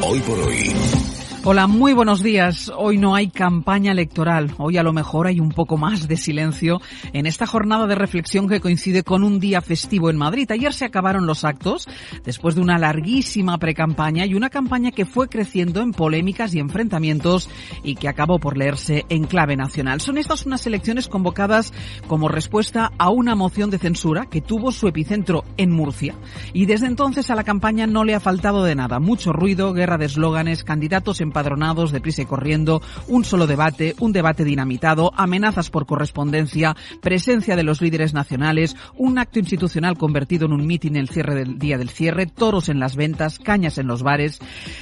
[0.09, 1.02] Hoy por hoy.
[1.45, 2.71] Hola, muy buenos días.
[2.77, 4.55] Hoy no hay campaña electoral.
[4.59, 6.81] Hoy a lo mejor hay un poco más de silencio
[7.13, 10.49] en esta jornada de reflexión que coincide con un día festivo en Madrid.
[10.53, 11.89] Ayer se acabaron los actos
[12.25, 17.51] después de una larguísima precampaña y una campaña que fue creciendo en polémicas y enfrentamientos
[17.83, 20.01] y que acabó por leerse en clave nacional.
[20.01, 21.73] Son estas unas elecciones convocadas
[22.07, 26.15] como respuesta a una moción de censura que tuvo su epicentro en Murcia.
[26.53, 29.01] Y desde entonces a la campaña no le ha faltado de nada.
[29.01, 34.13] Mucho ruido, guerra de eslóganes, candidatos en empadronados, deprisa y corriendo, un solo debate, un
[34.13, 40.53] debate dinamitado, amenazas por correspondencia, presencia de los líderes nacionales, un acto institucional convertido en
[40.53, 44.03] un mitin el cierre del día del cierre, toros en las ventas, cañas en los
[44.03, 44.41] bares.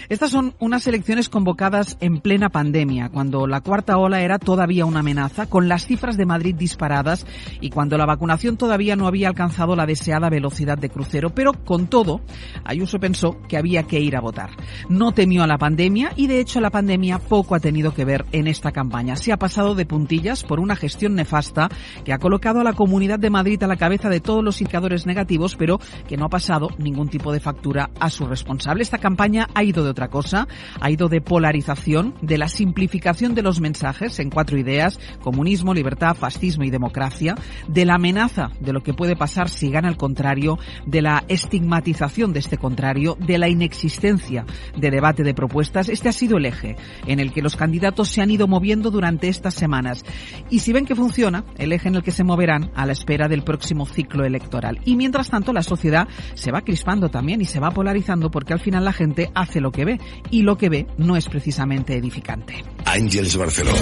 [0.09, 5.01] Estas son unas elecciones convocadas en plena pandemia, cuando la cuarta ola era todavía una
[5.01, 7.27] amenaza, con las cifras de Madrid disparadas
[7.61, 11.31] y cuando la vacunación todavía no había alcanzado la deseada velocidad de crucero.
[11.31, 12.23] Pero con todo,
[12.65, 14.51] Ayuso pensó que había que ir a votar.
[14.89, 18.07] No temió a la pandemia y de de hecho la pandemia poco ha tenido que
[18.07, 19.14] ver en esta campaña.
[19.14, 21.68] Se ha pasado de puntillas por una gestión nefasta
[22.03, 25.05] que ha colocado a la Comunidad de Madrid a la cabeza de todos los indicadores
[25.05, 28.83] negativos, pero que no ha pasado ningún tipo de factura a su responsable.
[28.83, 30.48] Esta campaña ha ido de otra cosa,
[30.81, 36.16] ha ido de polarización, de la simplificación de los mensajes en cuatro ideas, comunismo, libertad,
[36.16, 37.35] fascismo y democracia,
[37.68, 42.33] de la amenaza de lo que puede pasar si gana el contrario, de la estigmatización
[42.33, 45.90] de este contrario, de la inexistencia de debate de propuestas.
[45.90, 49.29] Este ha sido el eje en el que los candidatos se han ido moviendo durante
[49.29, 50.05] estas semanas.
[50.51, 53.29] Y si ven que funciona, el eje en el que se moverán a la espera
[53.29, 54.81] del próximo ciclo electoral.
[54.85, 58.61] Y mientras tanto, la sociedad se va crispando también y se va polarizando porque al
[58.61, 62.55] final la gente hace lo que ve y lo que ve no es precisamente edificante.
[62.85, 63.73] Ángeles Barceló.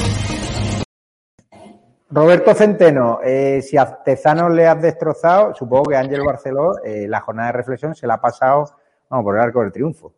[2.10, 7.20] Roberto Centeno, eh, si a Tezanos le has destrozado, supongo que Ángel Barceló, eh, la
[7.20, 8.64] jornada de reflexión se la ha pasado,
[9.10, 10.14] vamos, por el arco del triunfo.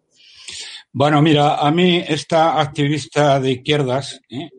[0.92, 4.50] Bueno, mira, a mí esta activista de izquierdas, ¿eh?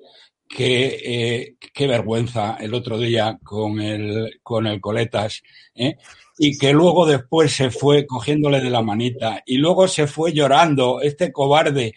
[0.48, 5.44] que eh, qué vergüenza el otro día con el, con el Coletas,
[5.76, 5.98] ¿eh?
[6.38, 11.02] y que luego después se fue cogiéndole de la manita y luego se fue llorando,
[11.02, 11.96] este cobarde,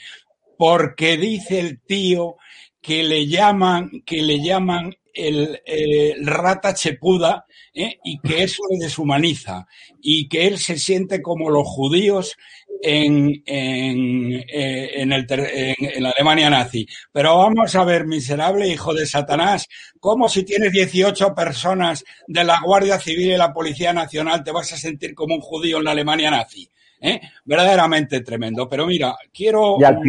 [0.59, 2.37] porque dice el tío
[2.81, 7.99] que le llaman, que le llaman el, rata chepuda ¿eh?
[8.05, 9.66] y que eso le deshumaniza
[10.03, 12.37] y que él se siente como los judíos
[12.83, 16.87] en, en, eh, en, el, en, la Alemania nazi.
[17.13, 19.69] Pero vamos a ver, miserable hijo de Satanás,
[20.01, 24.73] ¿cómo si tienes 18 personas de la Guardia Civil y la Policía Nacional te vas
[24.73, 26.69] a sentir como un judío en la Alemania nazi?
[27.01, 27.21] ¿Eh?
[27.45, 28.69] Verdaderamente tremendo.
[28.69, 29.77] Pero mira, quiero...
[29.79, 30.01] Y al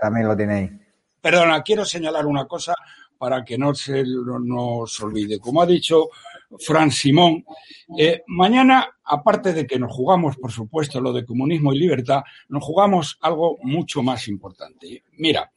[0.00, 0.70] también lo tenéis.
[1.20, 2.74] Perdona, quiero señalar una cosa
[3.18, 5.38] para que no se nos olvide.
[5.38, 6.08] Como ha dicho
[6.58, 7.44] Fran Simón,
[7.98, 12.64] eh, mañana, aparte de que nos jugamos, por supuesto, lo de comunismo y libertad, nos
[12.64, 15.04] jugamos algo mucho más importante.
[15.12, 15.52] Mira,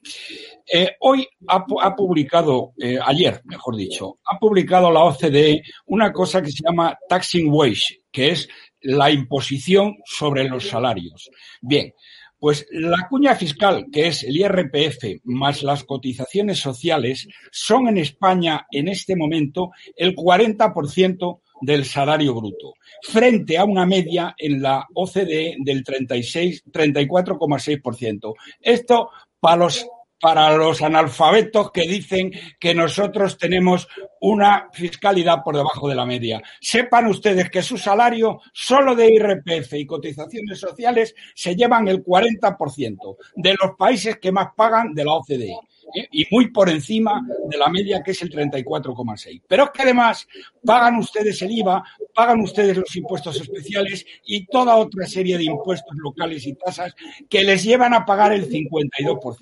[0.71, 6.51] eh, hoy ha, publicado, eh, ayer, mejor dicho, ha publicado la OCDE una cosa que
[6.51, 8.47] se llama taxing wage, que es
[8.81, 11.29] la imposición sobre los salarios.
[11.61, 11.93] Bien,
[12.39, 18.65] pues la cuña fiscal, que es el IRPF más las cotizaciones sociales, son en España
[18.71, 25.57] en este momento el 40% del salario bruto, frente a una media en la OCDE
[25.59, 28.33] del 36, 34,6%.
[28.61, 29.85] Esto para los
[30.19, 33.87] para los analfabetos que dicen que nosotros tenemos
[34.21, 36.41] una fiscalidad por debajo de la media.
[36.59, 43.17] Sepan ustedes que su salario solo de IRPF y cotizaciones sociales se llevan el 40%
[43.35, 45.55] de los países que más pagan de la OCDE.
[45.93, 46.07] ¿Eh?
[46.11, 49.41] y muy por encima de la media que es el 34,6.
[49.47, 50.27] Pero es que además
[50.63, 55.95] pagan ustedes el IVA, pagan ustedes los impuestos especiales y toda otra serie de impuestos
[55.97, 56.95] locales y tasas
[57.29, 59.37] que les llevan a pagar el 52%.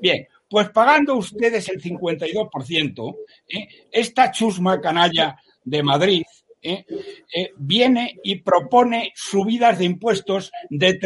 [0.00, 3.16] Bien, pues pagando ustedes el 52%,
[3.48, 3.68] ¿eh?
[3.90, 6.22] esta chusma canalla de Madrid
[6.62, 6.84] ¿eh?
[7.56, 10.98] viene y propone subidas de impuestos de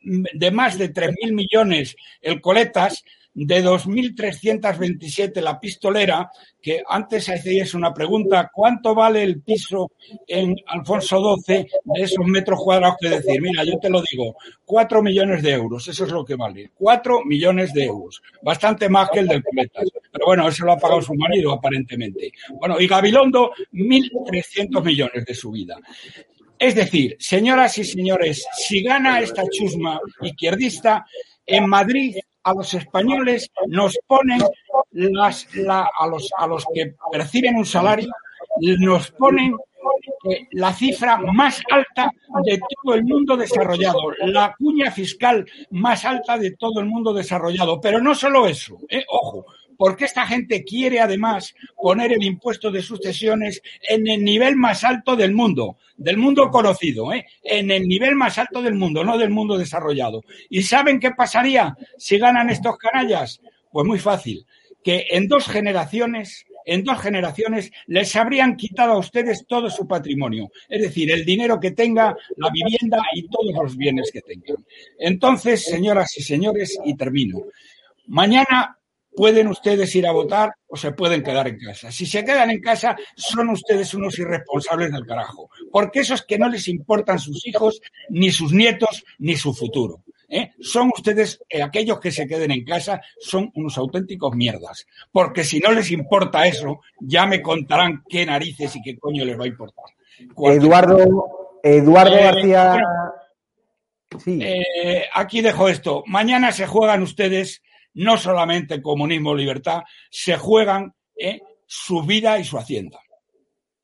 [0.00, 7.92] de más de 3.000 millones el coletas de 2.327 la pistolera, que antes hacíais una
[7.92, 9.92] pregunta, ¿cuánto vale el piso
[10.26, 13.40] en Alfonso XII de esos metros cuadrados que decir?
[13.40, 17.24] Mira, yo te lo digo, 4 millones de euros, eso es lo que vale, 4
[17.24, 21.00] millones de euros, bastante más que el del Cometas, pero bueno, eso lo ha pagado
[21.00, 22.32] su marido aparentemente.
[22.60, 25.78] Bueno, y Gabilondo, 1.300 millones de su vida.
[26.58, 31.04] Es decir, señoras y señores, si gana esta chusma izquierdista,
[31.44, 34.42] en Madrid a los españoles nos ponen
[34.92, 38.10] las, a, los, a los que perciben un salario,
[38.78, 39.54] nos ponen
[40.30, 42.10] eh, la cifra más alta
[42.44, 47.80] de todo el mundo desarrollado, la cuña fiscal más alta de todo el mundo desarrollado.
[47.80, 49.46] Pero no solo eso, eh, ojo,
[49.82, 55.16] porque esta gente quiere además poner el impuesto de sucesiones en el nivel más alto
[55.16, 57.26] del mundo, del mundo conocido, ¿eh?
[57.42, 60.22] en el nivel más alto del mundo, no del mundo desarrollado.
[60.48, 63.40] ¿Y saben qué pasaría si ganan estos canallas?
[63.72, 64.46] Pues muy fácil,
[64.84, 70.52] que en dos generaciones en dos generaciones les habrían quitado a ustedes todo su patrimonio,
[70.68, 74.64] es decir, el dinero que tenga, la vivienda y todos los bienes que tengan.
[74.96, 77.40] Entonces, señoras y señores, y termino.
[78.06, 78.78] Mañana
[79.14, 81.92] pueden ustedes ir a votar o se pueden quedar en casa.
[81.92, 86.48] Si se quedan en casa, son ustedes unos irresponsables del carajo, porque esos que no
[86.48, 90.02] les importan sus hijos, ni sus nietos, ni su futuro.
[90.28, 90.52] ¿eh?
[90.60, 95.60] Son ustedes, eh, aquellos que se queden en casa, son unos auténticos mierdas, porque si
[95.60, 99.48] no les importa eso, ya me contarán qué narices y qué coño les va a
[99.48, 99.84] importar.
[100.18, 102.80] Eduardo, Eduardo eh, García.
[104.22, 104.42] Sí.
[105.14, 106.02] aquí dejo esto.
[106.06, 107.62] Mañana se juegan ustedes
[107.94, 111.40] no solamente comunismo libertad, se juegan ¿eh?
[111.66, 112.98] su vida y su hacienda.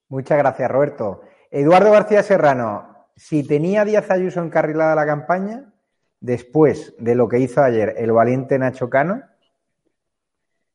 [0.09, 1.21] Muchas gracias, Roberto.
[1.51, 5.73] Eduardo García Serrano, si tenía Díaz Ayuso encarrilada la campaña,
[6.21, 9.23] después de lo que hizo ayer el valiente Nacho Cano,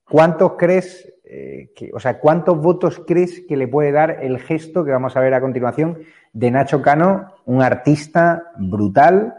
[0.05, 4.85] ¿cuántos crees, eh, que, o sea, cuántos votos crees que le puede dar el gesto
[4.85, 9.35] que vamos a ver a continuación de Nacho Cano, un artista brutal,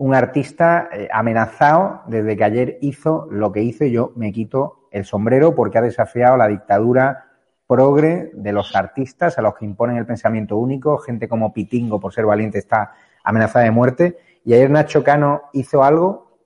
[0.00, 5.04] un artista eh, amenazado desde que ayer hizo lo que hizo yo me quito el
[5.04, 7.26] sombrero porque ha desafiado la dictadura
[7.66, 12.14] progre de los artistas a los que imponen el pensamiento único, gente como Pitingo por
[12.14, 16.38] ser valiente está amenazada de muerte y ayer Nacho Cano hizo algo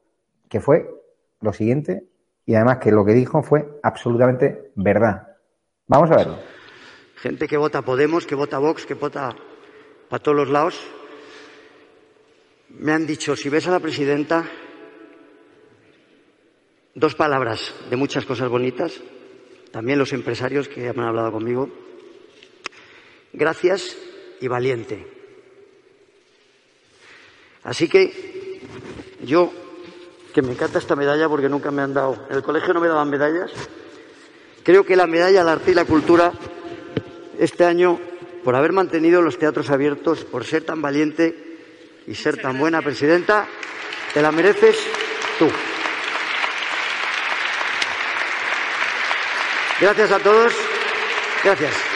[0.49, 0.91] que fue
[1.41, 2.09] lo siguiente
[2.45, 5.29] y además que lo que dijo fue absolutamente verdad.
[5.87, 6.39] Vamos a verlo.
[7.19, 9.33] Gente que vota Podemos, que vota Vox, que vota
[10.11, 11.04] para todos los lados.
[12.79, 14.45] Me han dicho, si ves a la presidenta,
[16.95, 19.01] dos palabras de muchas cosas bonitas,
[19.71, 21.69] también los empresarios que han hablado conmigo.
[23.33, 23.97] Gracias
[24.41, 25.07] y valiente.
[27.63, 28.61] Así que
[29.23, 29.53] yo,
[30.35, 32.89] que me encanta esta medalla porque nunca me han dado, en el colegio no me
[32.89, 33.53] daban medallas,
[34.63, 36.33] creo que la medalla al arte y la cultura
[37.39, 38.01] este año,
[38.43, 41.44] por haber mantenido los teatros abiertos, por ser tan valiente
[42.07, 43.47] y ser tan buena presidenta,
[44.13, 44.77] te la mereces
[45.39, 45.51] tú.
[49.81, 50.55] Gracias a todos.
[51.43, 51.94] Gracias.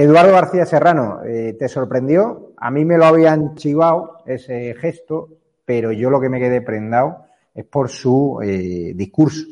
[0.00, 2.52] Eduardo García Serrano, eh, ¿te sorprendió?
[2.56, 5.28] A mí me lo habían chivado ese gesto,
[5.64, 9.44] pero yo lo que me quedé prendado es por su eh, discurso.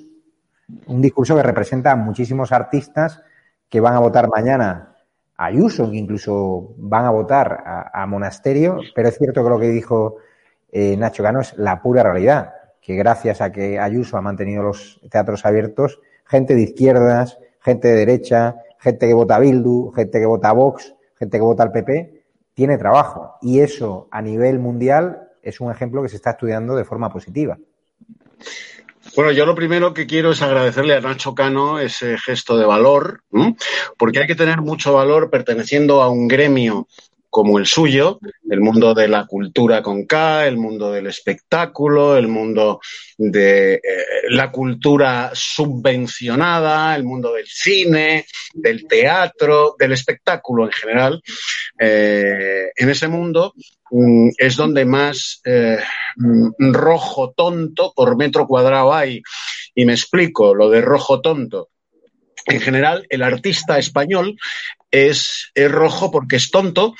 [0.86, 3.20] Un discurso que representa a muchísimos artistas
[3.68, 4.94] que van a votar mañana
[5.36, 9.68] a Ayuso, que incluso van a votar a, Monasterio, pero es cierto que lo que
[9.68, 10.18] dijo
[10.70, 15.00] eh, Nacho Cano es la pura realidad, que gracias a que Ayuso ha mantenido los
[15.10, 17.36] teatros abiertos, gente de izquierdas,
[17.66, 21.72] gente de derecha, gente que vota Bildu, gente que vota Vox, gente que vota al
[21.72, 22.22] PP,
[22.54, 23.34] tiene trabajo.
[23.42, 27.58] Y eso a nivel mundial es un ejemplo que se está estudiando de forma positiva.
[29.16, 33.22] Bueno, yo lo primero que quiero es agradecerle a Nacho Cano ese gesto de valor,
[33.98, 36.86] porque hay que tener mucho valor perteneciendo a un gremio
[37.36, 38.18] como el suyo,
[38.48, 42.80] el mundo de la cultura con K, el mundo del espectáculo, el mundo
[43.18, 43.80] de eh,
[44.30, 48.24] la cultura subvencionada, el mundo del cine,
[48.54, 51.22] del teatro, del espectáculo en general.
[51.78, 53.52] Eh, en ese mundo
[53.90, 55.76] mm, es donde más eh,
[56.16, 59.20] mm, rojo tonto por metro cuadrado hay.
[59.74, 61.68] Y me explico lo de rojo tonto.
[62.46, 64.38] En general, el artista español
[64.90, 66.94] es, rojo porque es tonto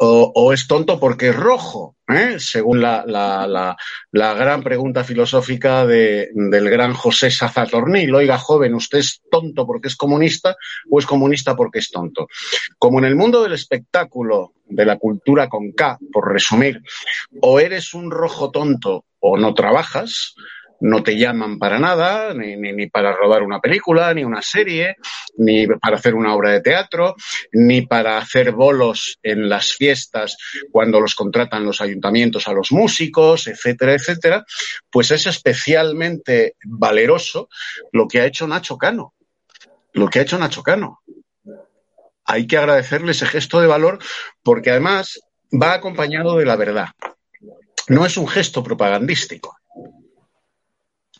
[0.00, 2.36] o, es tonto porque es rojo, ¿eh?
[2.38, 3.76] según la,
[4.12, 8.14] gran pregunta filosófica del gran José Sazatornil.
[8.14, 10.56] Oiga, joven, ¿usted es tonto porque es comunista
[10.88, 12.28] o es comunista porque es tonto?
[12.78, 16.80] Como en el mundo del espectáculo, de la cultura con K, por resumir,
[17.40, 20.34] o eres un rojo tonto o no trabajas,
[20.80, 24.96] no te llaman para nada, ni, ni, para rodar una película, ni una serie,
[25.36, 27.16] ni para hacer una obra de teatro,
[27.52, 30.36] ni para hacer bolos en las fiestas
[30.70, 34.44] cuando los contratan los ayuntamientos a los músicos, etcétera, etcétera,
[34.90, 37.48] pues es especialmente valeroso
[37.92, 39.14] lo que ha hecho Nacho Cano.
[39.92, 41.00] Lo que ha hecho Nacho Cano.
[42.24, 43.98] Hay que agradecerle ese gesto de valor
[44.42, 45.18] porque además
[45.50, 46.88] va acompañado de la verdad.
[47.88, 49.57] No es un gesto propagandístico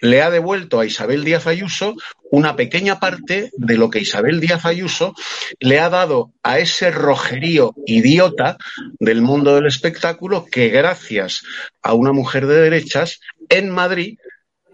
[0.01, 1.95] le ha devuelto a Isabel Díaz Ayuso
[2.31, 5.15] una pequeña parte de lo que Isabel Díaz Ayuso
[5.61, 8.59] le ha dado a ese rojerío idiota
[8.99, 11.43] del mundo del espectáculo que gracias
[11.83, 14.19] a una mujer de derechas en Madrid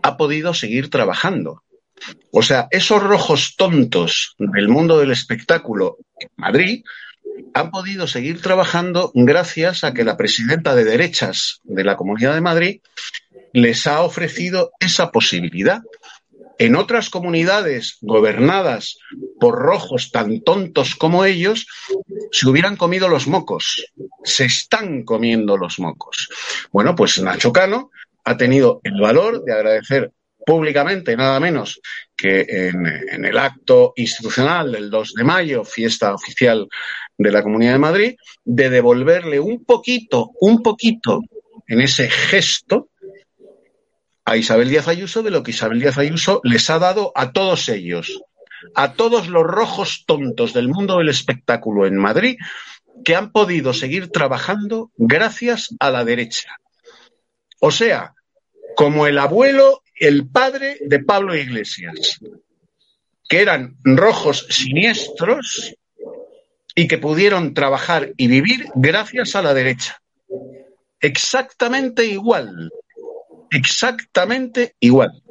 [0.02, 1.62] ha podido seguir trabajando.
[2.32, 6.84] O sea, esos rojos tontos del mundo del espectáculo en Madrid
[7.52, 12.40] han podido seguir trabajando gracias a que la presidenta de derechas de la Comunidad de
[12.40, 12.80] Madrid
[13.54, 15.80] les ha ofrecido esa posibilidad.
[16.58, 18.98] En otras comunidades gobernadas
[19.40, 21.66] por rojos tan tontos como ellos,
[22.32, 23.86] se hubieran comido los mocos.
[24.24, 26.28] Se están comiendo los mocos.
[26.72, 27.90] Bueno, pues Nacho Cano
[28.24, 30.12] ha tenido el valor de agradecer
[30.44, 31.80] públicamente, nada menos
[32.16, 36.68] que en, el acto institucional del 2 de mayo, fiesta oficial
[37.16, 41.20] de la Comunidad de Madrid, de devolverle un poquito, un poquito
[41.66, 42.90] en ese gesto
[44.24, 47.68] a Isabel Díaz Ayuso de lo que Isabel Díaz Ayuso les ha dado a todos
[47.68, 48.22] ellos,
[48.74, 52.36] a todos los rojos tontos del mundo del espectáculo en Madrid,
[53.04, 56.56] que han podido seguir trabajando gracias a la derecha.
[57.60, 58.14] O sea,
[58.76, 62.18] como el abuelo, el padre de Pablo Iglesias,
[63.28, 65.74] que eran rojos siniestros
[66.74, 70.00] y que pudieron trabajar y vivir gracias a la derecha.
[71.00, 72.70] Exactamente igual
[73.54, 75.22] exactamente igual.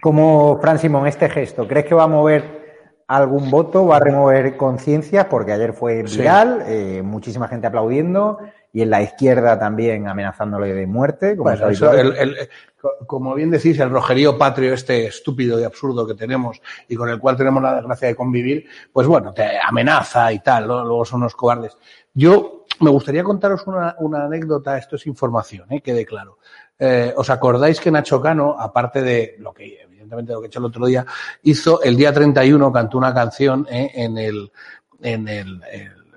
[0.00, 2.66] Como Fran Simón, este gesto, ¿crees que va a mover
[3.08, 8.38] algún voto, va a remover conciencias, porque ayer fue viral, eh, muchísima gente aplaudiendo
[8.72, 11.36] y en la izquierda también amenazándole de muerte.
[11.36, 12.36] Como, bueno, eso, el, el,
[13.06, 17.18] como bien decís, el rojerío patrio este estúpido y absurdo que tenemos y con el
[17.20, 20.84] cual tenemos la desgracia de convivir, pues bueno, te amenaza y tal, ¿no?
[20.84, 21.76] luego son unos cobardes.
[22.12, 25.80] Yo me gustaría contaros una, una anécdota, esto es información, ¿eh?
[25.80, 26.38] quede claro.
[26.78, 30.58] Eh, ¿Os acordáis que Nacho Cano, aparte de lo que evidentemente lo que he hecho
[30.58, 31.06] el otro día,
[31.42, 33.90] hizo el día 31, cantó una canción ¿eh?
[33.94, 34.50] en el,
[35.00, 35.62] en el,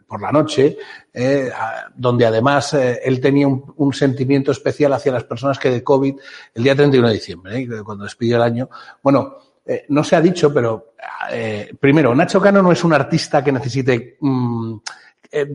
[0.07, 0.77] por la noche,
[1.13, 1.51] eh,
[1.95, 6.15] donde además eh, él tenía un, un, sentimiento especial hacia las personas que de COVID,
[6.55, 8.69] el día 31 de diciembre, eh, cuando despidió el año.
[9.03, 10.93] Bueno, eh, no se ha dicho, pero
[11.31, 14.77] eh, primero, Nacho Cano no es un artista que necesite mmm,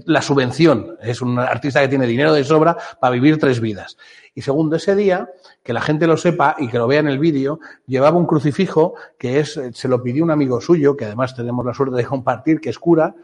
[0.07, 3.97] la subvención, es un artista que tiene dinero de sobra para vivir tres vidas.
[4.35, 5.29] Y segundo, ese día,
[5.63, 8.95] que la gente lo sepa y que lo vea en el vídeo, llevaba un crucifijo
[9.19, 12.61] que es, se lo pidió un amigo suyo, que además tenemos la suerte de compartir,
[12.61, 13.15] que es cura,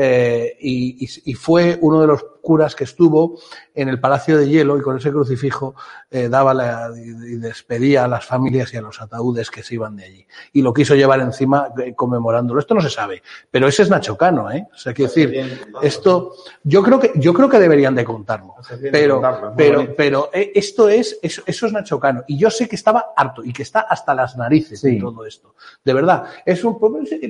[0.00, 3.40] eh, y, y, fue uno de los curas que estuvo
[3.74, 5.74] en el Palacio de Hielo y con ese crucifijo
[6.08, 9.96] eh, daba la, y, despedía a las familias y a los ataúdes que se iban
[9.96, 10.26] de allí.
[10.52, 12.60] Y lo quiso llevar encima eh, conmemorándolo.
[12.60, 14.68] Esto no se sabe, pero ese es Nacho Cano, ¿eh?
[14.72, 16.32] O sea, quiero decir, esto,
[16.62, 18.54] yo creo que, yo creo que deberían de contarlo.
[18.92, 19.20] Pero,
[19.56, 22.22] pero, pero eh, esto es, eso, eso, es Nacho Cano.
[22.28, 24.94] Y yo sé que estaba harto y que está hasta las narices sí.
[24.94, 25.54] de todo esto.
[25.84, 26.24] De verdad.
[26.46, 26.78] Es un,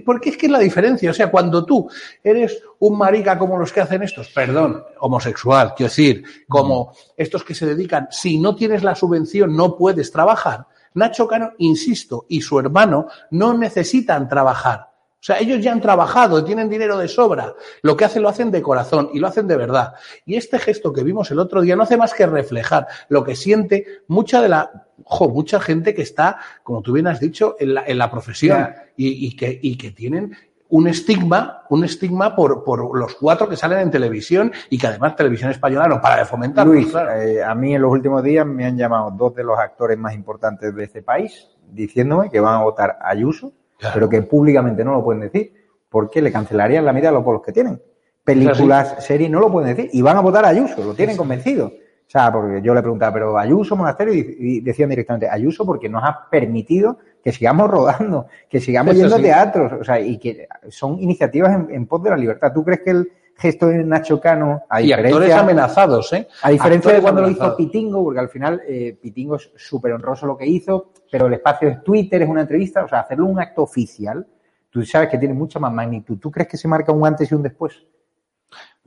[0.04, 1.10] porque es que es la diferencia.
[1.10, 1.90] O sea, cuando tú
[2.22, 7.54] eres un marica como los que hacen estos, perdón, homosexual, quiero decir, como estos que
[7.54, 10.66] se dedican, si no tienes la subvención no puedes trabajar.
[10.94, 14.88] Nacho Cano, insisto, y su hermano no necesitan trabajar.
[15.20, 17.54] O sea, ellos ya han trabajado, tienen dinero de sobra.
[17.82, 19.94] Lo que hacen lo hacen de corazón y lo hacen de verdad.
[20.24, 23.34] Y este gesto que vimos el otro día no hace más que reflejar lo que
[23.34, 27.74] siente mucha de la, ojo, mucha gente que está, como tú bien has dicho, en
[27.74, 30.36] la, en la profesión y, y, que, y que tienen
[30.70, 35.16] un estigma, un estigma por, por los cuatro que salen en televisión y que además
[35.16, 36.66] televisión española no para de fomentar.
[36.66, 37.20] Luis, claro.
[37.20, 40.14] eh, a mí en los últimos días me han llamado dos de los actores más
[40.14, 43.94] importantes de este país diciéndome que van a votar a Ayuso, claro.
[43.94, 45.52] pero que públicamente no lo pueden decir
[45.88, 47.80] porque le cancelarían la mitad de los polos que tienen.
[48.22, 49.06] Películas, ¿Sí?
[49.06, 51.66] series, no lo pueden decir y van a votar a Ayuso, lo tienen convencido.
[51.66, 56.02] O sea, porque yo le preguntaba, pero Ayuso, Monasterio, y decían directamente, Ayuso porque nos
[56.02, 56.98] ha permitido
[57.28, 59.20] que sigamos rodando, que sigamos Eso yendo sí.
[59.20, 62.54] a teatros, o sea, y que son iniciativas en, en, pos de la libertad.
[62.54, 66.26] ¿Tú crees que el gesto de Nacho Cano, a y actores amenazados, ¿eh?
[66.40, 67.48] A diferencia actores de cuando amenazados.
[67.50, 71.26] lo hizo Pitingo, porque al final eh, Pitingo es súper honroso lo que hizo, pero
[71.26, 74.26] el espacio es Twitter, es una entrevista, o sea, hacerlo un acto oficial,
[74.70, 76.16] tú sabes que tiene mucha más magnitud.
[76.18, 77.74] ¿Tú crees que se marca un antes y un después?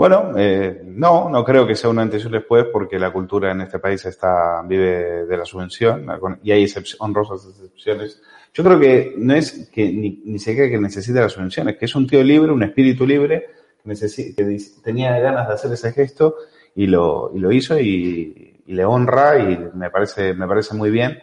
[0.02, 3.52] Bueno, eh, no, no creo que sea un antes y un después porque la cultura
[3.52, 6.08] en este país está vive de la subvención
[6.42, 6.66] y hay
[6.98, 8.20] honrosas excepciones.
[8.52, 11.86] Yo creo que no es que ni, ni siquiera que necesite la subvención, es que
[11.86, 13.46] es un tío libre, un espíritu libre
[13.86, 13.94] que,
[14.36, 16.34] que tenía ganas de hacer ese gesto
[16.74, 20.90] y lo, y lo hizo y, y le honra y me parece, me parece muy
[20.90, 21.20] bien.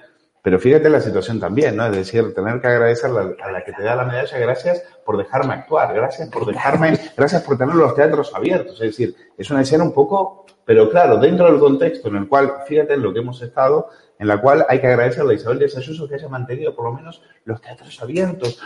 [0.49, 1.85] Pero fíjate la situación también, ¿no?
[1.89, 5.53] Es decir, tener que agradecer a la que te da la medalla, gracias por dejarme
[5.53, 8.81] actuar, gracias por dejarme, gracias por tener los teatros abiertos.
[8.81, 12.51] Es decir, es una escena un poco, pero claro, dentro del contexto en el cual,
[12.67, 15.69] fíjate en lo que hemos estado, en la cual hay que agradecerle a Isabel de
[15.69, 18.59] Sayuso que haya mantenido por lo menos los teatros abiertos,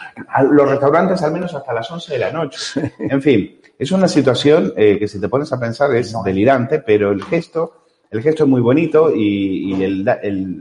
[0.53, 2.95] los restaurantes al menos hasta las 11 de la noche.
[3.01, 7.11] En fin, es una situación eh, que si te pones a pensar es delirante, pero
[7.11, 7.82] el gesto
[8.13, 9.75] el gesto es muy bonito y,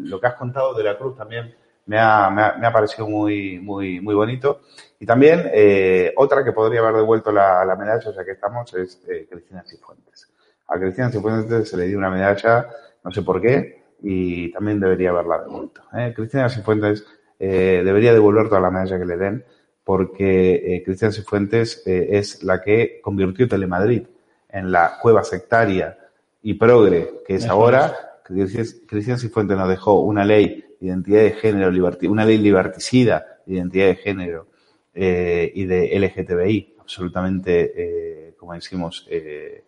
[0.06, 1.54] lo que has contado de la cruz también
[1.86, 4.62] me ha, parecido muy, muy, muy bonito.
[4.97, 9.04] Y también eh, otra que podría haber devuelto la, la medalla, ya que estamos, es
[9.10, 10.32] eh, Cristina Cifuentes.
[10.70, 12.70] A Cristina Cifuentes se le dio una medalla,
[13.04, 15.82] no sé por qué, y también debería haberla devuelto.
[15.93, 16.14] ¿eh?
[16.16, 17.06] Cristina Cifuentes
[17.38, 19.43] debería devolver toda la medalla que le den,
[19.84, 24.04] porque Cristina Cifuentes es la que convirtió Telemadrid
[24.47, 25.97] en la cueva sectaria
[26.42, 31.72] y progre, que es ahora, Cristian Cifuentes nos dejó una ley de identidad de género,
[31.72, 34.48] liberti una ley liberticida de identidad de género
[34.94, 39.64] eh, y de LGTBI, absolutamente, eh, como decimos, eh,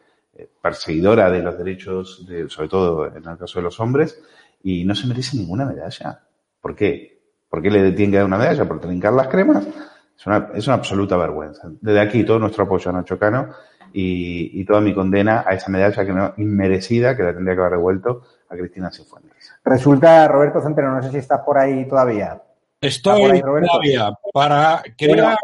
[0.62, 4.20] perseguidora de los derechos, de, sobre todo en el caso de los hombres,
[4.64, 6.22] y no se merece ninguna medalla.
[6.60, 7.20] ¿Por qué?
[7.50, 8.68] ¿Por qué le tienen que dar una medalla?
[8.68, 9.68] ¿Por trincar las cremas?
[10.18, 11.70] Es una, es una absoluta vergüenza.
[11.82, 13.50] Desde aquí todo nuestro apoyo a Nacho Cano
[13.94, 17.62] y, y, toda mi condena a esa medalla que no, inmerecida que la tendría que
[17.62, 19.54] haber devuelto a Cristina Cifuentes.
[19.64, 22.42] Resulta, Roberto Centeno, no sé si estás por ahí todavía.
[22.82, 24.84] Estoy ahí, todavía para.
[25.00, 25.36] Bueno,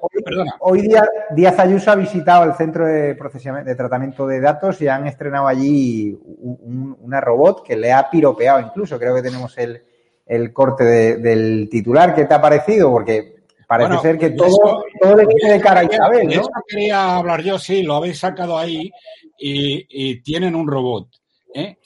[0.00, 4.86] hoy, hoy, día Díaz Ayuso ha visitado el centro de, de tratamiento de datos y
[4.86, 8.98] han estrenado allí un, una robot que le ha piropeado incluso.
[8.98, 9.82] Creo que tenemos el,
[10.26, 12.14] el corte de, del titular.
[12.14, 12.92] ¿Qué te ha parecido?
[12.92, 13.41] Porque
[13.78, 16.32] Parece ser que todo, todo le viene de cara a Isabel, ¿no?
[16.32, 18.90] Eso quería hablar yo, sí, lo habéis sacado ahí
[19.38, 21.08] y, tienen un robot.
[21.54, 21.78] ¿eh?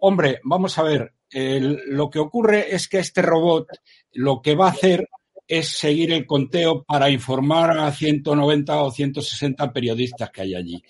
[0.00, 3.68] Hombre, vamos a ver, lo que ocurre es que este robot
[4.12, 5.08] lo que va a hacer
[5.50, 10.82] es seguir el conteo para informar a 190 o 160 periodistas que hay allí.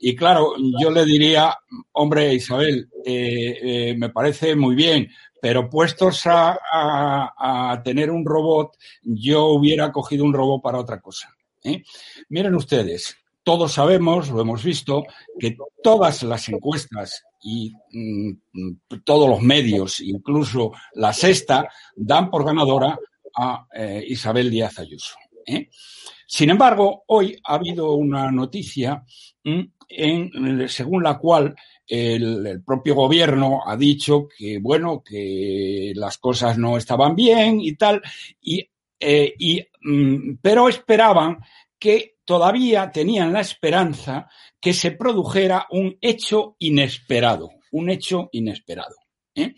[0.00, 1.54] Y claro, yo le diría,
[1.92, 5.08] hombre, Isabel, eh, eh, me parece muy bien,
[5.40, 11.34] pero puestos a, tener un robot, yo hubiera cogido un robot para otra cosa.
[11.64, 11.82] ¿eh?
[12.28, 15.04] Miren ustedes, todos sabemos, lo hemos visto,
[15.38, 22.98] que todas las encuestas y mm, todos los medios, incluso la sexta, dan por ganadora
[23.36, 25.16] a eh, Isabel Díaz Ayuso.
[25.46, 25.68] ¿eh?
[26.26, 29.02] Sin embargo, hoy ha habido una noticia
[29.44, 31.54] mm, en, según la cual
[31.90, 38.00] el, propio gobierno ha dicho que, bueno, que las cosas no estaban bien y tal,
[38.40, 38.64] y,
[38.98, 41.38] eh, y mm, pero esperaban
[41.78, 44.28] que todavía tenían la esperanza
[44.60, 48.94] que se produjera un hecho inesperado, un hecho inesperado.
[49.34, 49.54] ¿eh?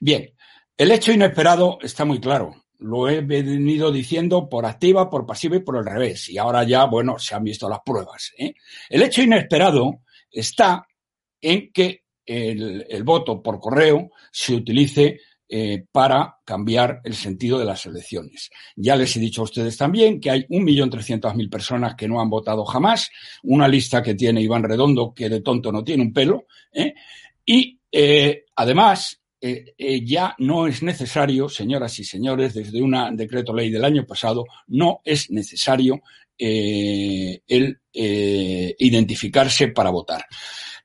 [0.00, 0.34] Bien,
[0.76, 2.64] el hecho inesperado está muy claro.
[2.78, 6.28] Lo he venido diciendo por activa, por pasiva y por el revés.
[6.28, 8.32] Y ahora ya, bueno, se han visto las pruebas.
[8.36, 8.54] ¿eh?
[8.88, 10.86] El hecho inesperado está
[11.40, 17.86] en que el, voto por correo se utilice eh, para cambiar el sentido de las
[17.86, 18.50] elecciones.
[18.74, 22.64] Ya les he dicho a ustedes también que hay 1.300.000 personas que no han votado
[22.64, 23.10] jamás,
[23.44, 26.94] una lista que tiene Iván Redondo que de tonto no tiene un pelo, ¿eh?
[27.44, 29.20] y eh, además
[30.02, 35.02] ya no es necesario, señoras y señores, desde un decreto ley del año pasado, no
[35.04, 36.02] es necesario
[36.36, 40.26] el identificarse para votar.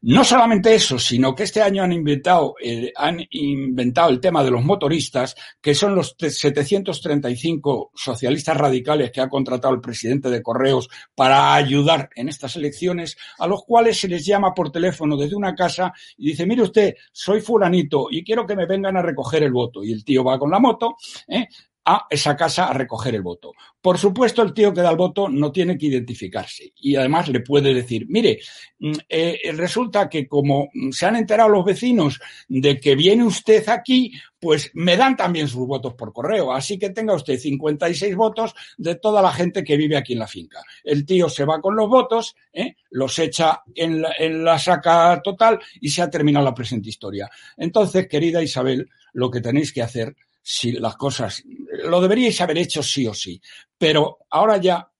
[0.04, 4.50] No solamente eso, sino que este año han inventado, eh, han inventado el tema de
[4.50, 10.90] los motoristas, que son los 735 socialistas radicales que ha contratado el presidente de Correos
[11.14, 15.54] para ayudar en estas elecciones, a los cuales se les llama por teléfono desde una
[15.54, 19.52] casa y dice, mire usted, soy fulanito y quiero que me vengan a recoger el
[19.52, 19.84] voto.
[19.84, 20.96] Y el tío va con la moto,
[21.28, 21.46] ¿eh?
[21.86, 23.54] A esa casa a recoger el voto.
[23.82, 27.40] Por supuesto, el tío que da el voto no tiene que identificarse y además le
[27.40, 28.40] puede decir, mire,
[28.80, 34.14] mm, eh, resulta que como se han enterado los vecinos de que viene usted aquí,
[34.40, 36.52] pues me dan también sus votos por correo.
[36.52, 40.28] Así que tenga usted 56 votos de toda la gente que vive aquí en la
[40.28, 40.62] finca.
[40.84, 42.76] El tío se va con los votos, ¿eh?
[42.92, 47.30] los echa en la, en la saca total y se ha terminado la presente historia.
[47.58, 51.44] Entonces, querida Isabel, lo que tenéis que hacer si las cosas
[51.86, 53.42] lo deberíais haber hecho sí o sí,
[53.78, 54.92] pero ahora ya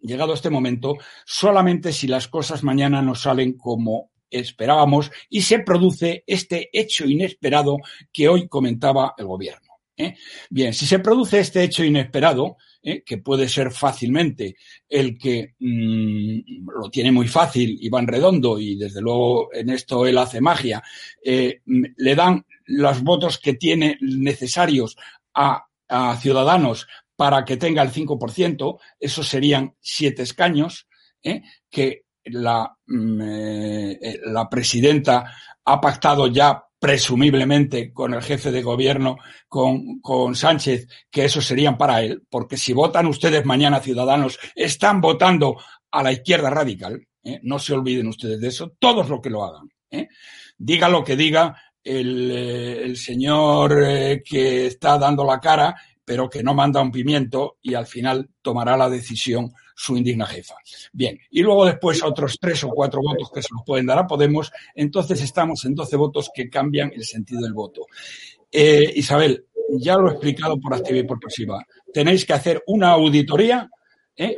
[0.00, 6.24] llegado este momento, solamente si las cosas mañana no salen como esperábamos y se produce
[6.26, 7.78] este hecho inesperado
[8.12, 9.68] que hoy comentaba el gobierno.
[9.96, 10.14] ¿eh?
[10.50, 13.02] Bien, si se produce este hecho inesperado, ¿eh?
[13.04, 14.56] que puede ser fácilmente
[14.88, 20.18] el que mm, lo tiene muy fácil Iván Redondo y desde luego en esto él
[20.18, 20.82] hace magia,
[21.24, 24.96] eh, le dan los votos que tiene necesarios
[25.34, 25.64] a,
[26.20, 30.86] Ciudadanos para que tenga el 5%, esos serían siete escaños,
[31.22, 31.40] ¿eh?
[31.70, 33.22] que la, mm,
[34.26, 35.32] la presidenta
[35.64, 39.16] ha pactado ya presumiblemente con el jefe de gobierno,
[39.48, 45.00] con, con, Sánchez, que esos serían para él, porque si votan ustedes mañana Ciudadanos, están
[45.00, 45.56] votando
[45.90, 47.40] a la izquierda radical, ¿eh?
[47.42, 49.68] no se olviden ustedes de eso, todos lo que lo hagan.
[50.56, 55.74] Diga lo que diga el, eh, el señor eh, que está dando la cara,
[56.04, 60.56] pero que no manda un pimiento y al final tomará la decisión su indigna jefa.
[60.92, 64.08] Bien, y luego después otros tres o cuatro votos que se nos pueden dar a
[64.08, 67.86] Podemos, entonces estamos en 12 votos que cambian el sentido del voto.
[68.50, 71.64] Eh, Isabel, ya lo he explicado por activa y por pasiva.
[71.92, 73.70] Tenéis que hacer una auditoría,
[74.16, 74.36] ¿eh?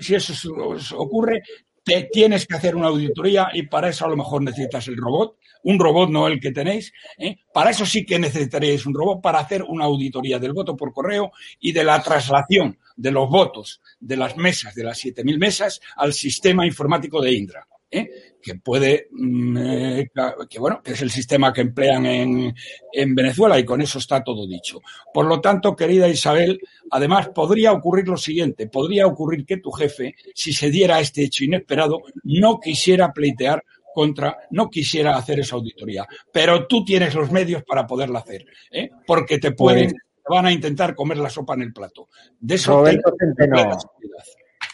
[0.00, 1.42] si eso os ocurre,
[1.84, 5.36] te tienes que hacer una auditoría y para eso a lo mejor necesitas el robot,
[5.64, 6.90] un robot no el que tenéis.
[7.18, 7.36] ¿eh?
[7.52, 11.32] Para eso sí que necesitaréis un robot para hacer una auditoría del voto por correo
[11.58, 16.12] y de la traslación de los votos de las mesas, de las 7.000 mesas, al
[16.12, 17.66] sistema informático de Indra.
[17.90, 18.08] ¿eh?
[18.40, 20.10] que puede, mm, eh,
[20.48, 22.54] que bueno, que es el sistema que emplean en,
[22.92, 24.80] en Venezuela y con eso está todo dicho.
[25.12, 30.14] Por lo tanto, querida Isabel, además podría ocurrir lo siguiente, podría ocurrir que tu jefe,
[30.34, 36.06] si se diera este hecho inesperado, no quisiera pleitear contra, no quisiera hacer esa auditoría,
[36.32, 38.88] pero tú tienes los medios para poderla hacer, ¿eh?
[39.06, 39.92] porque te pueden,
[40.36, 42.08] van a intentar comer la sopa en el plato.
[42.38, 42.84] De eso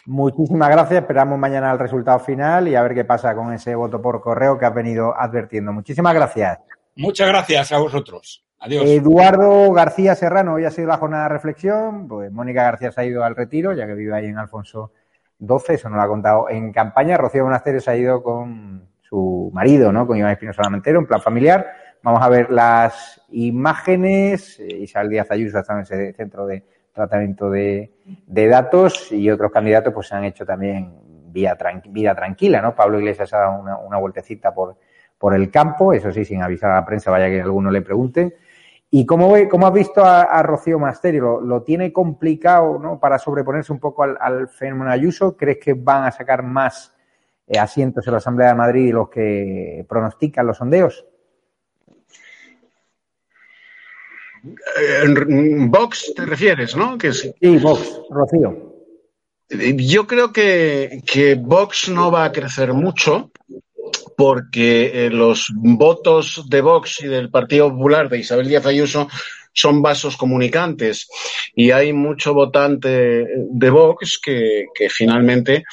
[0.05, 1.01] Muchísimas gracias.
[1.01, 4.57] Esperamos mañana el resultado final y a ver qué pasa con ese voto por correo
[4.57, 5.73] que has venido advirtiendo.
[5.73, 6.59] Muchísimas gracias.
[6.95, 8.45] Muchas gracias a vosotros.
[8.59, 8.85] Adiós.
[8.85, 12.07] Eduardo García Serrano, hoy ha sido la jornada de reflexión.
[12.07, 14.93] Pues Mónica García se ha ido al retiro, ya que vive ahí en Alfonso
[15.39, 17.17] XII, eso nos lo ha contado en campaña.
[17.17, 20.07] Rocío Monasterio se ha ido con su marido, ¿no?
[20.07, 21.67] Con Iván Espinosa Lamentero, en plan familiar.
[22.01, 24.59] Vamos a ver las imágenes.
[24.59, 26.63] Eh, Isabel Díaz Ayuso está en ese centro de
[26.93, 27.91] tratamiento de,
[28.25, 30.93] datos y otros candidatos pues se han hecho también
[31.27, 31.55] vía
[31.89, 32.73] vida tranquila, ¿no?
[32.73, 34.77] Pablo Iglesias ha dado una, una vueltecita por,
[35.17, 38.37] por el campo, eso sí, sin avisar a la prensa, vaya que alguno le pregunte.
[38.89, 41.41] ¿Y cómo, cómo has visto a, Rocío Masterio?
[41.41, 42.99] ¿Lo, tiene complicado ¿no?
[42.99, 45.35] para sobreponerse un poco al, fenómeno Ayuso?
[45.35, 46.95] ¿Crees que van a sacar más
[47.47, 51.05] eh, asientos en la Asamblea de Madrid de los que pronostican los sondeos?
[51.87, 51.95] En
[55.69, 56.97] Vox te refieres, ¿no?
[56.97, 57.33] Que sí.
[57.41, 58.75] Vox, Rocío.
[59.49, 63.31] Yo creo que, que Vox no va a crecer mucho
[64.17, 69.07] porque eh, los votos de Vox y del Partido Popular de Isabel Díaz Ayuso
[69.53, 71.07] son vasos comunicantes
[71.55, 75.63] y hay mucho votante de Vox que, finalmente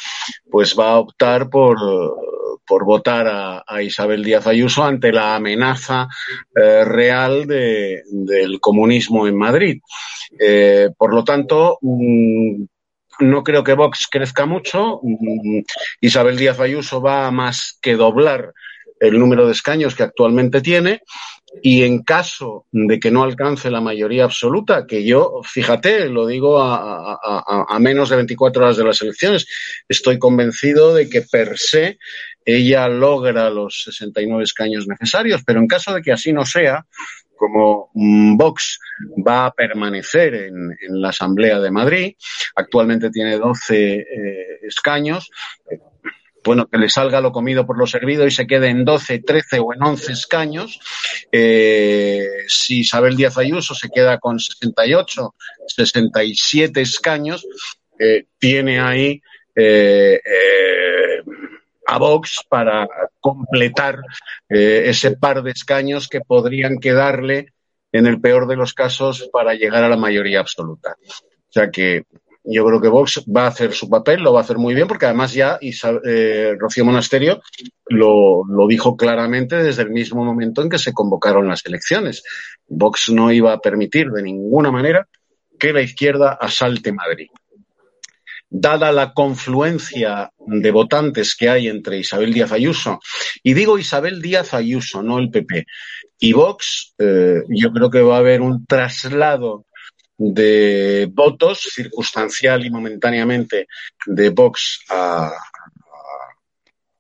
[0.51, 1.77] pues va a optar por,
[2.67, 3.27] por votar
[3.67, 6.09] a, Isabel Díaz Ayuso ante la amenaza
[6.55, 9.81] eh, real del comunismo en Madrid.
[10.39, 12.65] Eh, por lo tanto, mm,
[13.21, 15.01] no creo que Vox crezca mucho.
[15.03, 15.61] Mm,
[16.01, 18.53] Isabel Díaz Ayuso va a más que doblar
[19.01, 21.03] el número de escaños que actualmente tiene.
[21.63, 26.61] Y en caso de que no alcance la mayoría absoluta, que yo, fíjate, lo digo
[26.61, 29.47] a, menos de 24 horas de las elecciones,
[29.89, 31.99] estoy convencido de que per se
[32.45, 36.85] ella logra los 69 escaños necesarios, pero en caso de que así no sea,
[37.37, 38.79] como Vox
[39.27, 42.15] va a permanecer en, la Asamblea de Madrid,
[42.55, 44.07] actualmente tiene 12 eh,
[44.63, 45.31] escaños,
[46.45, 49.61] bueno, que le salga lo comido por lo servido y se quede en 12, 13
[49.61, 50.79] o en 11 escaños.
[51.33, 55.35] Eh, si Isabel Díaz Ayuso se queda con 68,
[55.67, 57.47] 67 escaños,
[57.99, 59.23] eh, tiene ahí
[61.87, 62.89] a Vox para
[63.21, 64.01] completar
[64.49, 67.53] eh, ese par de escaños que podrían quedarle,
[67.93, 70.97] en el peor de los casos, para llegar a la mayoría absoluta.
[71.01, 72.05] O sea que
[72.43, 74.89] yo creo que Vox va a hacer su papel, lo va a hacer muy bien,
[74.89, 77.41] porque además ya eh, Rocío Monasterio
[77.87, 82.23] lo, lo, dijo claramente desde el mismo momento en que se convocaron las elecciones.
[82.67, 85.07] Vox no iba a permitir de ninguna manera
[85.59, 87.29] que la izquierda asalte Madrid
[88.57, 93.01] dada la confluencia de votantes que hay entre Isabel Díaz Ayuso,
[93.43, 95.67] y digo Isabel Díaz Ayuso, no el PP,
[96.21, 99.67] y Vox, eh, yo creo que va a haber un traslado
[100.17, 103.67] de votos circunstancial y momentáneamente
[104.07, 105.33] de Vox a,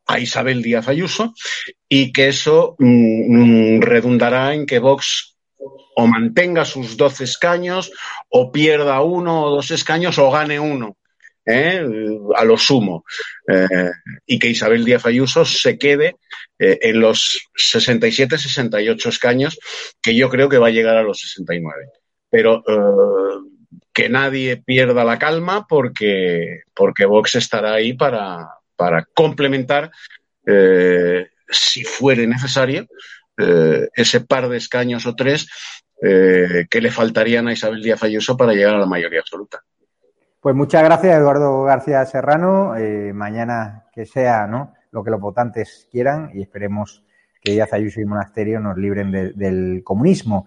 [0.06, 1.34] a Isabel Díaz Ayuso
[1.88, 5.36] y que eso mm, redundará en que Vox
[5.94, 7.92] o mantenga sus 12 escaños
[8.28, 10.96] o pierda uno o dos escaños o gane uno.
[11.46, 11.84] ¿Eh?
[12.34, 13.04] a lo sumo,
[13.48, 13.90] eh,
[14.26, 16.16] y que Isabel Díaz Ayuso se quede
[16.58, 19.58] eh, en los 67-68 escaños,
[20.00, 21.86] que yo creo que va a llegar a los 69.
[22.30, 22.64] Pero
[23.92, 29.92] que nadie pierda la calma porque, porque Vox estará ahí para, para complementar,
[31.48, 32.88] si fuere necesario,
[33.94, 35.46] ese par de escaños o tres
[36.00, 39.62] que le faltarían a Isabel Díaz Ayuso para llegar a la mayoría absoluta.
[40.44, 42.76] Pues muchas gracias, Eduardo García Serrano.
[42.76, 44.74] Eh, mañana que sea ¿no?
[44.90, 47.02] lo que los votantes quieran y esperemos
[47.40, 50.46] que Díaz Ayuso y Monasterio nos libren del comunismo.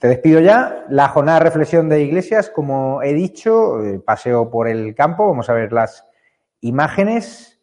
[0.00, 0.84] Te despido ya.
[0.88, 5.28] La jornada de reflexión de Iglesias, como he dicho, eh, paseo por el campo.
[5.28, 6.08] Vamos a ver las
[6.60, 7.60] imágenes.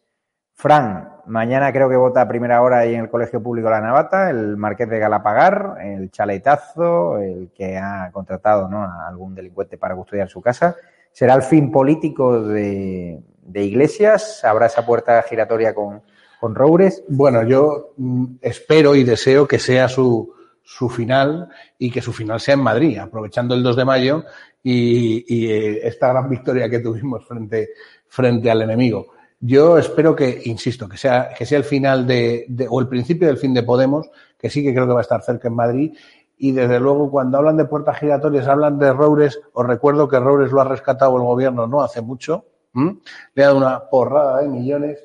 [0.54, 4.30] Fran, mañana creo que vota a primera hora ahí en el Colegio Público La Navata,
[4.30, 8.82] el Marqués de Galapagar, el chaletazo, el que ha contratado ¿no?
[8.82, 10.74] a algún delincuente para custodiar su casa.
[11.12, 13.20] ¿Será el fin político de,
[13.54, 14.44] Iglesias?
[14.44, 16.02] ¿Habrá esa puerta giratoria con,
[16.40, 17.02] con Roures?
[17.08, 20.32] Bueno, yo mm, espero y deseo que sea su,
[20.62, 21.48] su final
[21.78, 24.24] y que su final sea en Madrid, aprovechando el 2 de mayo
[24.62, 27.70] y, eh, esta gran victoria que tuvimos frente,
[28.06, 29.14] frente al enemigo.
[29.40, 33.38] Yo espero que, insisto, que sea, que sea el final de, o el principio del
[33.38, 35.96] fin de Podemos, que sí que creo que va a estar cerca en Madrid
[36.38, 40.52] y desde luego cuando hablan de puertas giratorias hablan de Roures, os recuerdo que Roures
[40.52, 42.44] lo ha rescatado el gobierno no hace mucho,
[43.34, 44.98] le ha dado una porrada de millones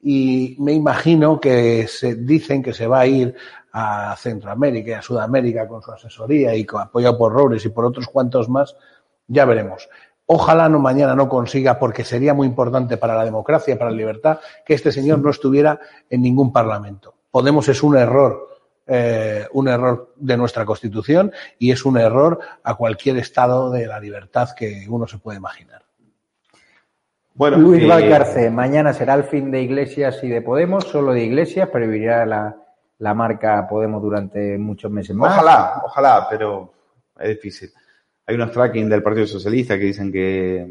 [0.00, 3.34] y me imagino que se dicen que se va a ir
[3.72, 8.08] a Centroamérica y a Sudamérica con su asesoría y apoyado por Roures y por otros
[8.08, 8.74] cuantos más,
[9.26, 9.88] ya veremos.
[10.24, 14.38] Ojalá no mañana no consiga, porque sería muy importante para la democracia, para la libertad,
[14.64, 17.14] que este señor no estuviera en ningún parlamento.
[17.30, 18.47] Podemos es un error
[18.90, 24.00] eh, un error de nuestra Constitución y es un error a cualquier estado de la
[24.00, 25.82] libertad que uno se puede imaginar.
[27.34, 31.22] Bueno, Luis eh, Valcarce, mañana será el fin de Iglesias y de Podemos, solo de
[31.22, 32.56] Iglesias, pero vivirá la,
[32.96, 35.34] la marca Podemos durante muchos meses más.
[35.34, 36.72] Ojalá, ojalá, pero
[37.20, 37.70] es difícil.
[38.26, 40.66] Hay unos tracking del Partido Socialista que dicen que,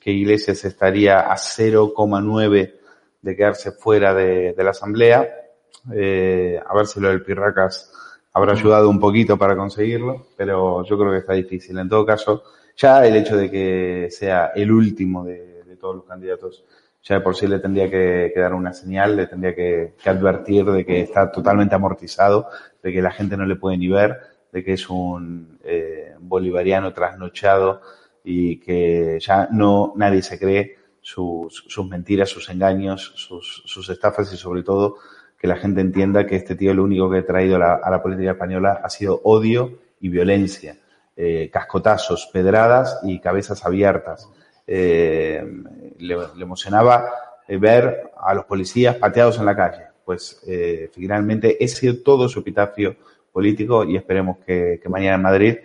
[0.00, 2.74] que Iglesias estaría a 0,9
[3.22, 5.45] de quedarse fuera de, de la Asamblea
[5.92, 7.92] eh, a ver si lo del Pirracas
[8.32, 11.78] habrá ayudado un poquito para conseguirlo, pero yo creo que está difícil.
[11.78, 12.42] En todo caso,
[12.76, 16.64] ya el hecho de que sea el último de, todos los candidatos,
[17.02, 21.00] ya por sí le tendría que, dar una señal, le tendría que, advertir de que
[21.02, 22.48] está totalmente amortizado,
[22.82, 24.18] de que la gente no le puede ni ver,
[24.52, 27.82] de que es un eh, bolivariano trasnochado
[28.24, 34.32] y que ya no nadie se cree sus, sus mentiras, sus engaños, sus, sus estafas
[34.32, 34.96] y sobre todo
[35.46, 38.32] que la gente entienda que este tío lo único que ha traído a la, política
[38.32, 40.76] española ha sido odio y violencia,
[41.16, 44.28] eh, cascotazos, pedradas y cabezas abiertas.
[44.66, 45.44] Eh,
[45.98, 47.08] le, emocionaba
[47.46, 49.84] eh, ver a los policías pateados en la calle.
[50.04, 50.40] Pues
[50.92, 52.96] finalmente ese es todo su epitafio
[53.32, 55.56] político y esperemos que, mañana en Madrid,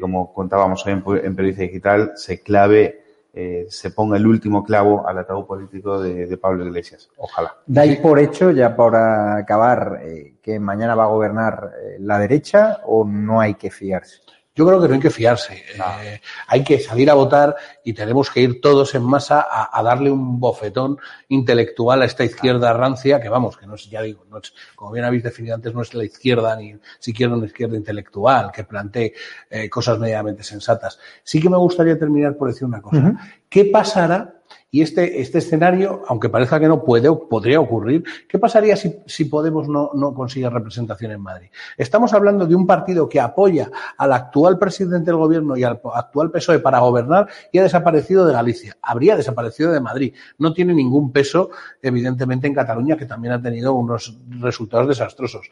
[0.00, 3.05] como contábamos hoy en, en Periodista Digital, se clave
[3.38, 7.10] eh, se ponga el último clavo al ataúd político de, Pablo Iglesias.
[7.18, 7.54] Ojalá.
[7.66, 12.78] ¿Dais por hecho, ya para acabar, eh, que mañana va a gobernar eh, la derecha
[12.86, 14.22] o no hay que fiarse?
[14.56, 15.64] Yo creo que no hay que fiarse.
[16.02, 17.54] Eh, hay que salir a votar
[17.84, 20.98] y tenemos que ir todos en masa a, darle un bofetón
[21.28, 24.92] intelectual a esta izquierda rancia, que vamos, que no es, ya digo, no es, como
[24.92, 29.12] bien habéis definido antes, no es la izquierda ni siquiera una izquierda intelectual que plantee
[29.50, 30.98] eh, cosas medianamente sensatas.
[31.22, 33.12] Sí que me gustaría terminar por decir una cosa.
[33.50, 34.35] ¿Qué pasará
[34.76, 38.04] y este, este escenario, aunque parezca que no puede, podría ocurrir.
[38.28, 41.48] ¿Qué pasaría si, si Podemos no, no consigue representación en Madrid?
[41.78, 46.30] Estamos hablando de un partido que apoya al actual presidente del gobierno y al actual
[46.30, 48.76] PSOE para gobernar y ha desaparecido de Galicia.
[48.82, 50.12] Habría desaparecido de Madrid.
[50.36, 51.48] No tiene ningún peso,
[51.80, 55.50] evidentemente, en Cataluña, que también ha tenido unos resultados desastrosos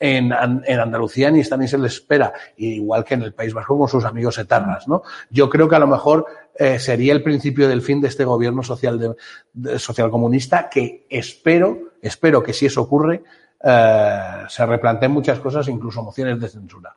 [0.00, 0.32] en,
[0.66, 3.88] en, Andalucía ni está ni se le espera, igual que en el País Vasco con
[3.88, 5.02] sus amigos etarras, ¿no?
[5.30, 8.62] Yo creo que a lo mejor eh, sería el principio del fin de este gobierno
[8.62, 9.16] social
[9.52, 13.22] de, social comunista que espero, espero que si eso ocurre,
[13.62, 16.96] eh, se replanteen muchas cosas, incluso mociones de censura.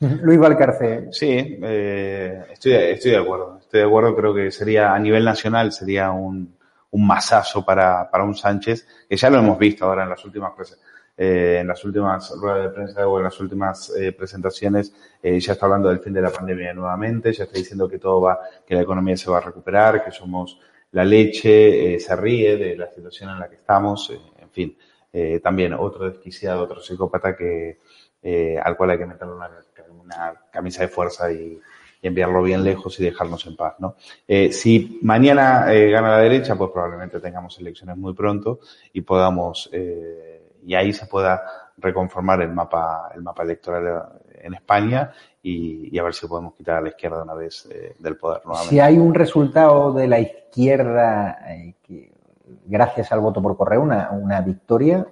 [0.00, 1.08] Luis Valcarce.
[1.10, 3.58] Sí, eh, estoy, estoy de acuerdo.
[3.60, 6.56] Estoy de acuerdo, creo que sería a nivel nacional sería un,
[6.90, 10.52] un masazo para, para un Sánchez, que ya lo hemos visto ahora en las últimas
[11.20, 15.54] eh, en las últimas ruedas de prensa o en las últimas eh, presentaciones eh, ya
[15.54, 18.76] está hablando del fin de la pandemia nuevamente, ya está diciendo que todo va, que
[18.76, 20.60] la economía se va a recuperar, que somos
[20.92, 24.78] la leche, se ríe de la situación en la que estamos, en fin,
[25.42, 27.78] también otro desquiciado, otro psicópata que
[28.62, 29.50] al cual hay que meterle una,
[29.90, 31.60] una camisa de fuerza y,
[32.00, 33.96] enviarlo bien lejos y dejarnos en paz, ¿no?
[34.52, 38.60] si mañana gana la derecha, pues probablemente tengamos elecciones muy pronto
[38.92, 39.68] y podamos
[40.68, 44.06] y ahí se pueda reconformar el mapa, el mapa electoral
[44.38, 45.10] en España
[45.42, 48.74] y, a ver si podemos quitar a la izquierda una vez eh, del poder nuevamente.
[48.74, 52.12] Si hay un resultado de la izquierda eh, que,
[52.66, 55.06] gracias al voto por correo, una, una victoria,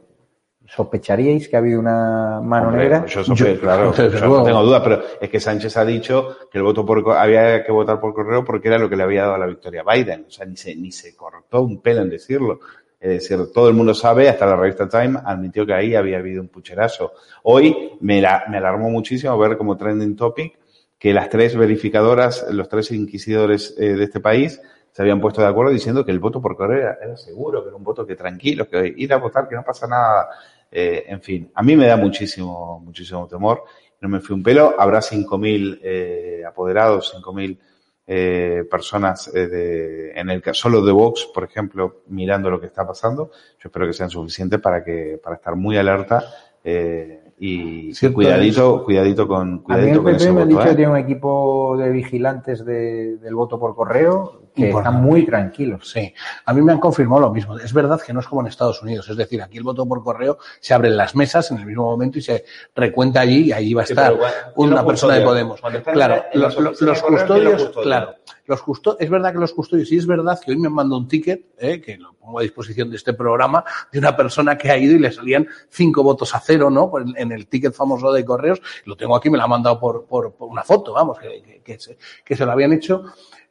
[0.68, 3.07] ¿Sospecharíais que ha habido una mano negra?
[3.07, 6.64] Yo, sospecho, claro, yo no tengo duda, pero es que Sánchez ha dicho que el
[6.64, 9.46] voto por había que votar por correo porque era lo que le había dado la
[9.46, 10.24] victoria a Biden.
[10.26, 12.59] O sea, ni se, ni se cortó un pelo en decirlo.
[12.99, 16.40] Es decir, todo el mundo sabe, hasta la revista Time admitió que ahí había habido
[16.40, 17.12] un pucherazo.
[17.42, 20.59] Hoy me, me alarmó muchísimo ver como trending topic
[20.99, 24.61] que las tres verificadoras, los tres inquisidores eh, de este país,
[24.92, 27.76] se habían puesto de acuerdo diciendo que el voto por correo era, seguro, que era
[27.76, 30.28] un voto que tranquilo, que ir a votar, que no pasa nada.
[30.72, 33.64] Eh, en fin, a mí me da muchísimo, muchísimo temor.
[34.01, 34.74] No me fui un pelo.
[34.78, 37.59] Habrá 5.000 eh, apoderados, 5.000
[38.07, 42.86] eh, personas eh, de, en el solo de Vox, por ejemplo, mirando lo que está
[42.86, 43.30] pasando.
[43.59, 46.22] Yo espero que sean suficientes para que para estar muy alerta
[46.62, 50.91] eh, y cuidadito, cuidadito con cuidadito a mí el PP me ha dicho que tiene
[50.91, 55.91] un equipo de vigilantes de, del voto por correo que están muy tranquilos.
[55.91, 56.14] Sí,
[56.47, 57.59] a mí me han confirmado lo mismo.
[57.59, 60.03] Es verdad que no es como en Estados Unidos, es decir, aquí el voto por
[60.03, 63.74] correo se abren las mesas en el mismo momento y se recuenta allí y ahí
[63.74, 64.16] va a estar
[64.55, 65.61] una persona de Podemos.
[65.93, 66.57] Claro, los,
[67.03, 68.14] custodios, claro,
[68.47, 71.09] los custodios, es verdad que los custodios, y es verdad que hoy me mandado un
[71.09, 74.78] ticket, eh, que lo pongo a disposición de este programa, de una persona que ha
[74.78, 76.90] ido y le salían cinco votos a cero, ¿no?
[77.16, 80.34] En el ticket famoso de correos, lo tengo aquí, me lo ha mandado por, por,
[80.40, 83.05] una foto, vamos, que, que, se, que se lo habían hecho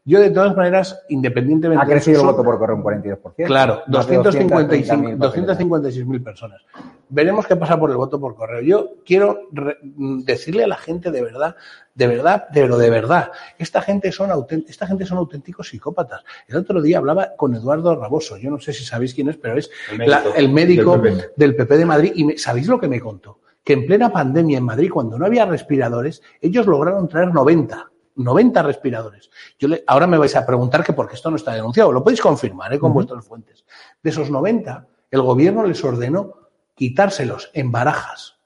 [0.07, 3.47] Yo, de todas maneras, independientemente ha crecido el voto por correo un 42%.
[3.47, 6.61] Claro, 256.000 personas.
[7.09, 8.61] Veremos qué pasa por el voto por correo.
[8.61, 9.49] Yo quiero
[10.23, 11.55] decirle a la gente de verdad,
[11.95, 14.29] de verdad, pero de verdad, esta gente son
[14.67, 16.23] esta gente son auténticos psicópatas.
[16.47, 19.57] El otro día hablaba con Eduardo Raboso, yo no sé si sabéis quién es, pero
[19.57, 19.71] es
[20.35, 21.01] el médico,
[21.35, 21.77] del, PP.
[21.77, 25.17] de Madrid y sabéis lo que me contó, que en plena pandemia en Madrid cuando
[25.17, 29.29] no había respiradores, ellos lograron traer 90 90 respiradores.
[29.59, 31.91] Yo le, ahora me vais a preguntar que por qué esto no está denunciado.
[31.91, 32.79] Lo podéis confirmar ¿eh?
[32.79, 33.65] con vuestras fuentes.
[34.01, 36.33] De esos 90, el gobierno les ordenó
[36.73, 38.37] quitárselos en barajas,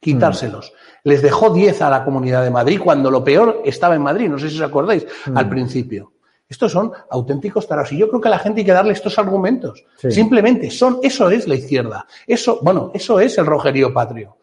[0.00, 0.72] quitárselos.
[0.72, 1.08] Mm.
[1.08, 4.38] Les dejó 10 a la Comunidad de Madrid cuando lo peor estaba en Madrid, no
[4.38, 5.50] sé si os acordáis, al mm.
[5.50, 6.12] principio.
[6.48, 7.92] Estos son auténticos tarados.
[7.92, 9.84] Y yo creo que a la gente hay que darle estos argumentos.
[10.08, 12.06] Simplemente son, eso es la izquierda.
[12.26, 14.37] Eso, bueno, eso es el rojerío patrio.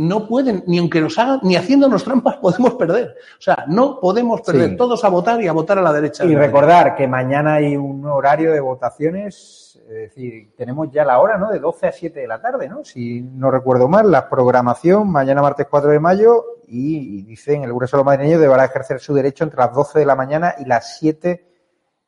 [0.00, 3.16] No pueden, ni aunque nos hagan, ni haciéndonos trampas podemos perder.
[3.38, 6.24] O sea, no podemos perder todos a votar y a votar a la derecha.
[6.24, 11.36] Y recordar que mañana hay un horario de votaciones es decir, tenemos ya la hora,
[11.36, 11.50] ¿no?
[11.50, 12.84] De 12 a 7 de la tarde, ¿no?
[12.84, 18.04] Si no recuerdo mal, la programación mañana martes 4 de mayo y, dicen el grueso
[18.04, 21.44] madrileño deberá ejercer su derecho entre las 12 de la mañana y las 7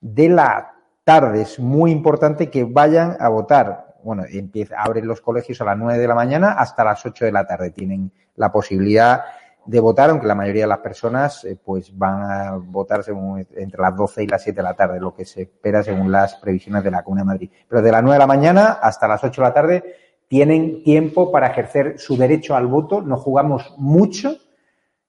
[0.01, 1.43] de la tarde.
[1.43, 3.91] Es muy importante que vayan a votar.
[4.03, 7.32] Bueno, empieza, abren los colegios a las 9 de la mañana hasta las 8 de
[7.32, 7.70] la tarde.
[7.70, 9.22] Tienen la posibilidad
[9.64, 13.80] de votar, aunque la mayoría de las personas eh, pues van a votar según, entre
[13.80, 16.82] las 12 y las 7 de la tarde, lo que se espera según las previsiones
[16.82, 17.50] de la Comunidad de Madrid.
[17.68, 19.96] Pero de las 9 de la mañana hasta las 8 de la tarde
[20.26, 23.03] tienen tiempo para ejercer su derecho al voto.
[23.03, 24.36] Nos jugamos mucho,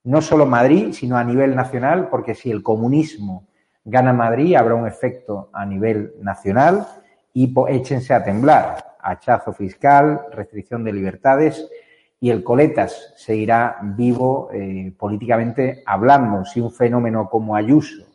[0.03, 3.47] no solo Madrid, sino a nivel nacional, porque si el comunismo
[3.85, 6.85] gana Madrid, habrá un efecto a nivel nacional
[7.33, 8.95] y échense a temblar.
[9.01, 11.67] Hachazo fiscal, restricción de libertades
[12.19, 16.45] y el Coletas seguirá vivo eh, políticamente hablando.
[16.45, 18.05] Si un fenómeno como Ayuso,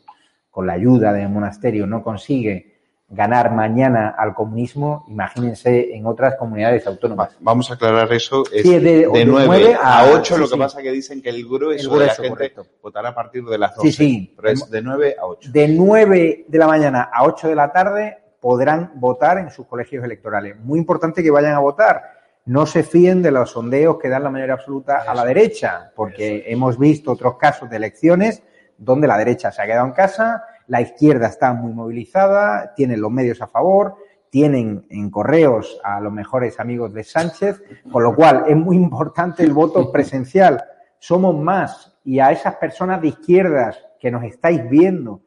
[0.49, 6.85] con la ayuda del monasterio, no consigue ganar mañana al comunismo, imagínense en otras comunidades
[6.87, 7.37] autónomas.
[7.39, 8.43] Vamos a aclarar eso.
[8.51, 12.13] Es de, 9, a 8, lo que pasa que dicen que el grueso, de la
[12.13, 13.91] gente votará a partir de las 12.
[13.91, 14.33] Sí, sí.
[14.35, 15.51] Pero es de 9 a 8.
[15.51, 20.03] De 9 de la mañana a 8 de la tarde podrán votar en sus colegios
[20.03, 20.57] electorales.
[20.59, 22.19] Muy importante que vayan a votar
[22.49, 26.45] no se fíen de los sondeos que dan la mayoría absoluta a la derecha, porque
[26.47, 28.41] hemos visto otros casos de elecciones
[28.75, 33.11] donde la derecha se ha quedado en casa, la izquierda está muy movilizada, tienen los
[33.11, 33.97] medios a favor,
[34.31, 37.61] tienen en correos a los mejores amigos de Sánchez,
[37.91, 40.63] con lo cual es muy importante el voto presencial.
[40.97, 45.21] Somos más y a esas personas de izquierdas que nos estáis viendo,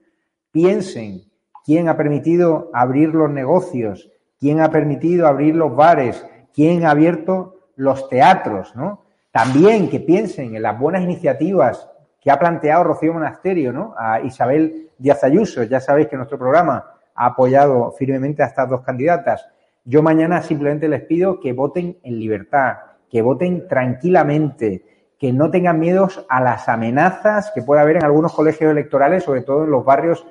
[0.51, 1.32] piensen
[1.65, 7.57] quién ha permitido abrir los negocios, quién ha permitido abrir los bares, quién ha abierto
[7.77, 9.03] los teatros, ¿no?
[9.31, 11.89] También que piensen en las buenas iniciativas
[12.21, 13.95] que ha planteado Rocío Monasterio, ¿no?
[13.97, 15.63] A Isabel Díaz Ayuso.
[15.65, 16.85] Ya sabéis que nuestro programa
[17.15, 19.49] ha apoyado firmemente a estas dos candidatas.
[19.85, 22.77] Yo mañana simplemente les pido que voten en libertad,
[23.11, 24.85] que voten tranquilamente,
[25.19, 29.43] que no tengan miedos a las amenazas que puede haber en algunos colegios electorales, sobre
[29.43, 30.27] todo en los barrios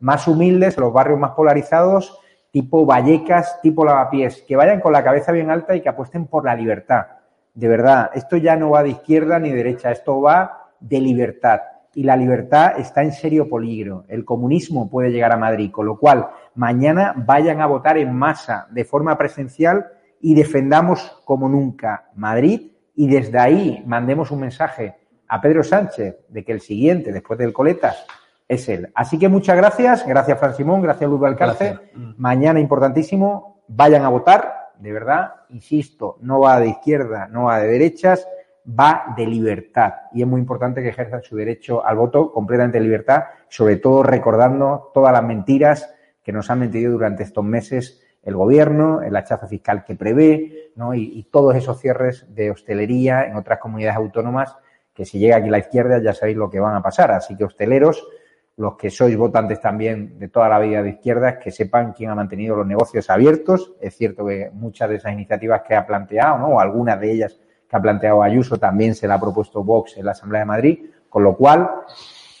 [0.00, 2.20] más humildes, los barrios más polarizados,
[2.50, 6.44] tipo Vallecas, tipo Lavapiés, que vayan con la cabeza bien alta y que apuesten por
[6.44, 7.06] la libertad.
[7.54, 11.60] De verdad, esto ya no va de izquierda ni derecha, esto va de libertad.
[11.94, 14.04] Y la libertad está en serio peligro.
[14.08, 18.66] El comunismo puede llegar a Madrid, con lo cual mañana vayan a votar en masa,
[18.70, 19.86] de forma presencial,
[20.20, 24.96] y defendamos como nunca Madrid y desde ahí mandemos un mensaje
[25.28, 28.06] a Pedro Sánchez de que el siguiente, después del Coletas,
[28.48, 28.90] es él.
[28.94, 31.78] Así que muchas gracias, gracias Fran Simón, gracias Luis Alcalce.
[32.16, 37.68] Mañana importantísimo, vayan a votar, de verdad, insisto, no va de izquierda, no va de
[37.68, 38.26] derechas,
[38.68, 39.94] va de libertad.
[40.12, 44.02] Y es muy importante que ejerzan su derecho al voto completamente de libertad, sobre todo
[44.02, 45.92] recordando todas las mentiras
[46.22, 50.94] que nos han mentido durante estos meses el gobierno, el hachazo fiscal que prevé, ¿no?
[50.94, 54.56] y, y todos esos cierres de hostelería en otras comunidades autónomas
[54.92, 57.12] que si llega aquí la izquierda ya sabéis lo que van a pasar.
[57.12, 58.04] Así que hosteleros,
[58.56, 62.14] los que sois votantes también de toda la vida de izquierdas, que sepan quién ha
[62.14, 63.74] mantenido los negocios abiertos.
[63.80, 66.46] Es cierto que muchas de esas iniciativas que ha planteado, ¿no?
[66.48, 67.38] o algunas de ellas
[67.68, 70.90] que ha planteado Ayuso, también se la ha propuesto Vox en la Asamblea de Madrid.
[71.10, 71.70] Con lo cual,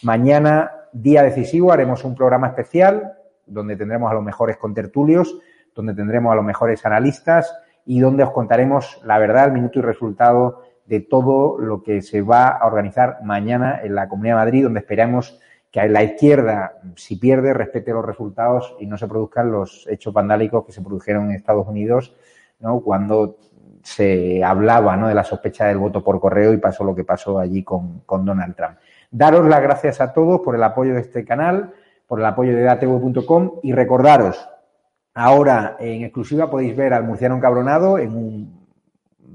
[0.02, 3.12] mañana, día decisivo, haremos un programa especial
[3.44, 5.38] donde tendremos a los mejores contertulios,
[5.74, 7.54] donde tendremos a los mejores analistas
[7.84, 12.22] y donde os contaremos la verdad, el minuto y resultado de todo lo que se
[12.22, 15.38] va a organizar mañana en la Comunidad de Madrid, donde esperamos
[15.76, 20.64] que la izquierda, si pierde, respete los resultados y no se produzcan los hechos vandálicos
[20.64, 22.16] que se produjeron en Estados Unidos,
[22.60, 22.80] ¿no?
[22.80, 23.36] Cuando
[23.82, 25.08] se hablaba ¿no?
[25.08, 28.24] de la sospecha del voto por correo y pasó lo que pasó allí con, con
[28.24, 28.78] Donald Trump.
[29.10, 31.74] Daros las gracias a todos por el apoyo de este canal.
[32.06, 34.48] por el apoyo de datv.com y recordaros,
[35.12, 38.66] ahora en exclusiva podéis ver al murciano encabronado en un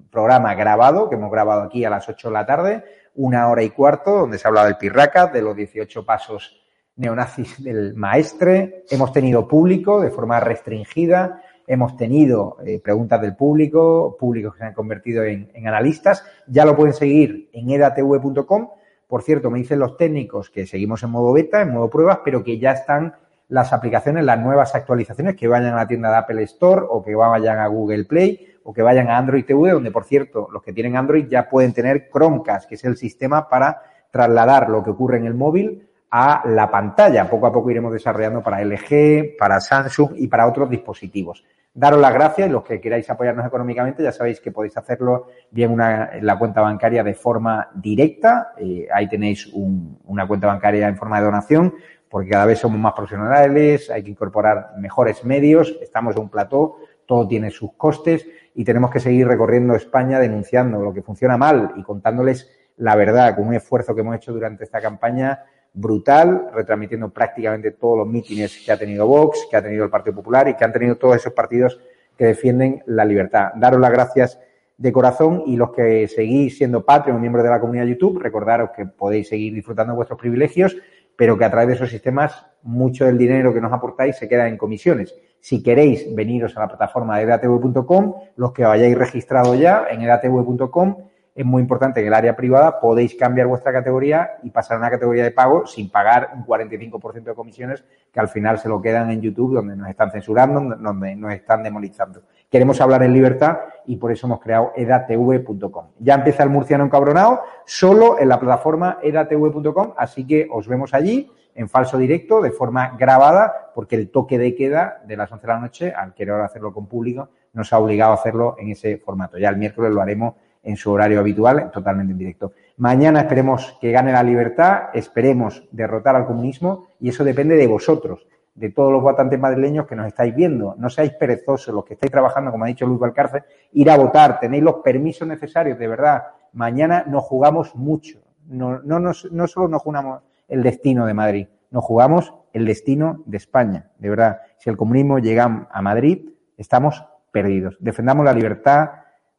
[0.10, 2.84] programa grabado que hemos grabado aquí a las 8 de la tarde,
[3.16, 6.62] una hora y cuarto, donde se habla del Pirraca, de los 18 pasos
[6.96, 8.86] neonazis del maestre.
[8.90, 14.66] Hemos tenido público de forma restringida, hemos tenido eh, preguntas del público, públicos que se
[14.66, 16.24] han convertido en, en analistas.
[16.48, 18.70] Ya lo pueden seguir en edatv.com.
[19.08, 22.44] Por cierto, me dicen los técnicos que seguimos en modo beta, en modo pruebas, pero
[22.44, 23.16] que ya están
[23.50, 27.14] las aplicaciones, las nuevas actualizaciones, que vayan a la tienda de Apple Store o que
[27.14, 30.74] vayan a Google Play o que vayan a Android TV, donde, por cierto, los que
[30.74, 33.82] tienen Android ya pueden tener Chromecast, que es el sistema para
[34.12, 37.30] trasladar lo que ocurre en el móvil a la pantalla.
[37.30, 41.44] Poco a poco iremos desarrollando para LG, para Samsung y para otros dispositivos.
[41.74, 45.72] Daros las gracias y los que queráis apoyarnos económicamente ya sabéis que podéis hacerlo bien
[45.72, 48.52] una, en la cuenta bancaria de forma directa.
[48.58, 51.74] Eh, ahí tenéis un, una cuenta bancaria en forma de donación
[52.12, 56.76] porque cada vez somos más profesionales, hay que incorporar mejores medios, estamos en un plató,
[57.12, 61.74] todo tiene sus costes y tenemos que seguir recorriendo España denunciando lo que funciona mal
[61.76, 65.44] y contándoles la verdad con un esfuerzo que hemos hecho durante esta campaña
[65.74, 70.16] brutal, retransmitiendo prácticamente todos los mítines que ha tenido Vox, que ha tenido el Partido
[70.16, 71.82] Popular y que han tenido todos esos partidos
[72.18, 73.50] que defienden la libertad.
[73.58, 74.40] Daros las gracias
[74.78, 78.70] de corazón y los que seguís siendo Patreon o miembros de la comunidad YouTube, recordaros
[78.74, 80.78] que podéis seguir disfrutando de vuestros privilegios,
[81.18, 84.48] pero que a través de esos sistemas mucho del dinero que nos aportáis se queda
[84.48, 85.14] en comisiones.
[85.42, 90.96] Si queréis veniros a la plataforma de edatv.com, los que hayáis registrado ya en edatv.com,
[91.34, 94.90] es muy importante en el área privada podéis cambiar vuestra categoría y pasar a una
[94.90, 99.10] categoría de pago sin pagar un 45% de comisiones que al final se lo quedan
[99.12, 102.22] en YouTube donde nos están censurando, donde nos están demonizando.
[102.50, 105.86] Queremos hablar en libertad y por eso hemos creado edatv.com.
[106.00, 111.32] Ya empieza el murciano encabronado solo en la plataforma edatv.com, así que os vemos allí
[111.56, 115.54] en falso directo, de forma grabada, porque el toque de queda de las 11 de
[115.54, 119.38] la noche, al querer hacerlo con público, nos ha obligado a hacerlo en ese formato.
[119.38, 122.54] Ya el miércoles lo haremos en su horario habitual, totalmente en directo.
[122.78, 128.28] Mañana esperemos que gane la libertad, esperemos derrotar al comunismo y eso depende de vosotros,
[128.54, 130.76] de todos los votantes madrileños que nos estáis viendo.
[130.78, 133.44] No seáis perezosos, los que estáis trabajando, como ha dicho Luis Valcárcel,
[133.74, 136.24] ir a votar, tenéis los permisos necesarios, de verdad.
[136.54, 138.20] Mañana nos jugamos mucho.
[138.48, 140.22] No, no, no solo nos jugamos
[140.52, 144.42] el destino de Madrid, nos jugamos el destino de España, de verdad.
[144.58, 147.78] Si el comunismo llega a Madrid, estamos perdidos.
[147.80, 148.90] Defendamos la libertad,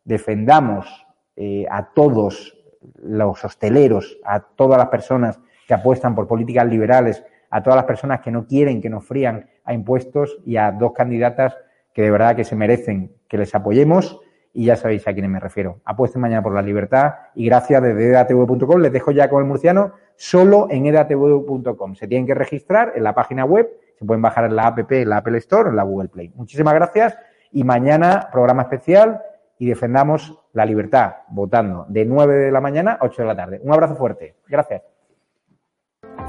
[0.04, 1.06] defendamos
[1.36, 2.58] eh, a todos
[2.96, 5.38] los hosteleros, a todas las personas
[5.68, 9.46] que apuestan por políticas liberales, a todas las personas que no quieren que nos frían
[9.64, 11.56] a impuestos y a dos candidatas
[11.92, 14.18] que de verdad que se merecen que les apoyemos
[14.54, 15.80] y ya sabéis a quiénes me refiero.
[15.84, 18.80] Apuesten mañana por la libertad y gracias desde edatv.com.
[18.80, 21.94] Les dejo ya con el murciano solo en edatv.com.
[21.94, 25.08] Se tienen que registrar en la página web, se pueden bajar en la app, en
[25.08, 26.32] la Apple Store en la Google Play.
[26.34, 27.16] Muchísimas gracias
[27.50, 29.20] y mañana programa especial
[29.58, 33.60] y defendamos la libertad votando de 9 de la mañana a 8 de la tarde.
[33.62, 34.36] Un abrazo fuerte.
[34.48, 34.82] Gracias.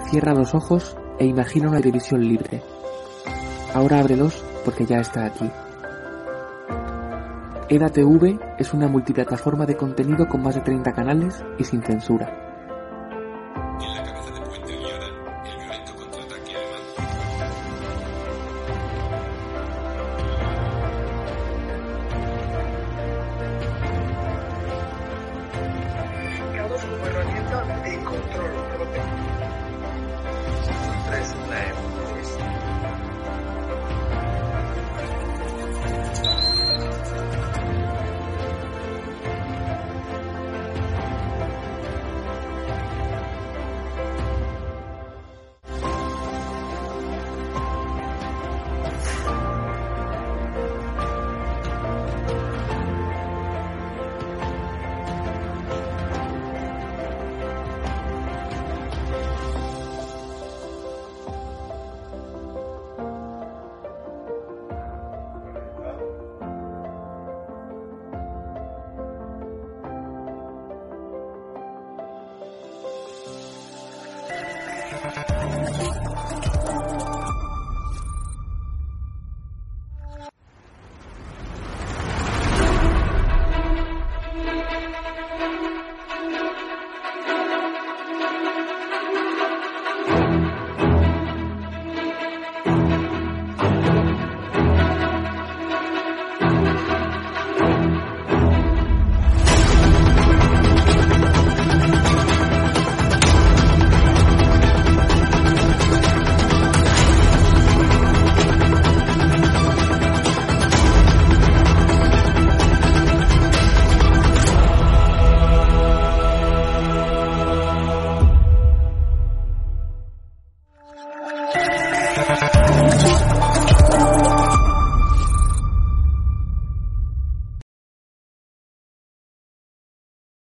[0.10, 2.62] Cierra los ojos e imagina una televisión libre.
[3.74, 5.50] Ahora ábrelos porque ya está aquí.
[7.70, 12.43] EDATV es una multiplataforma de contenido con más de 30 canales y sin censura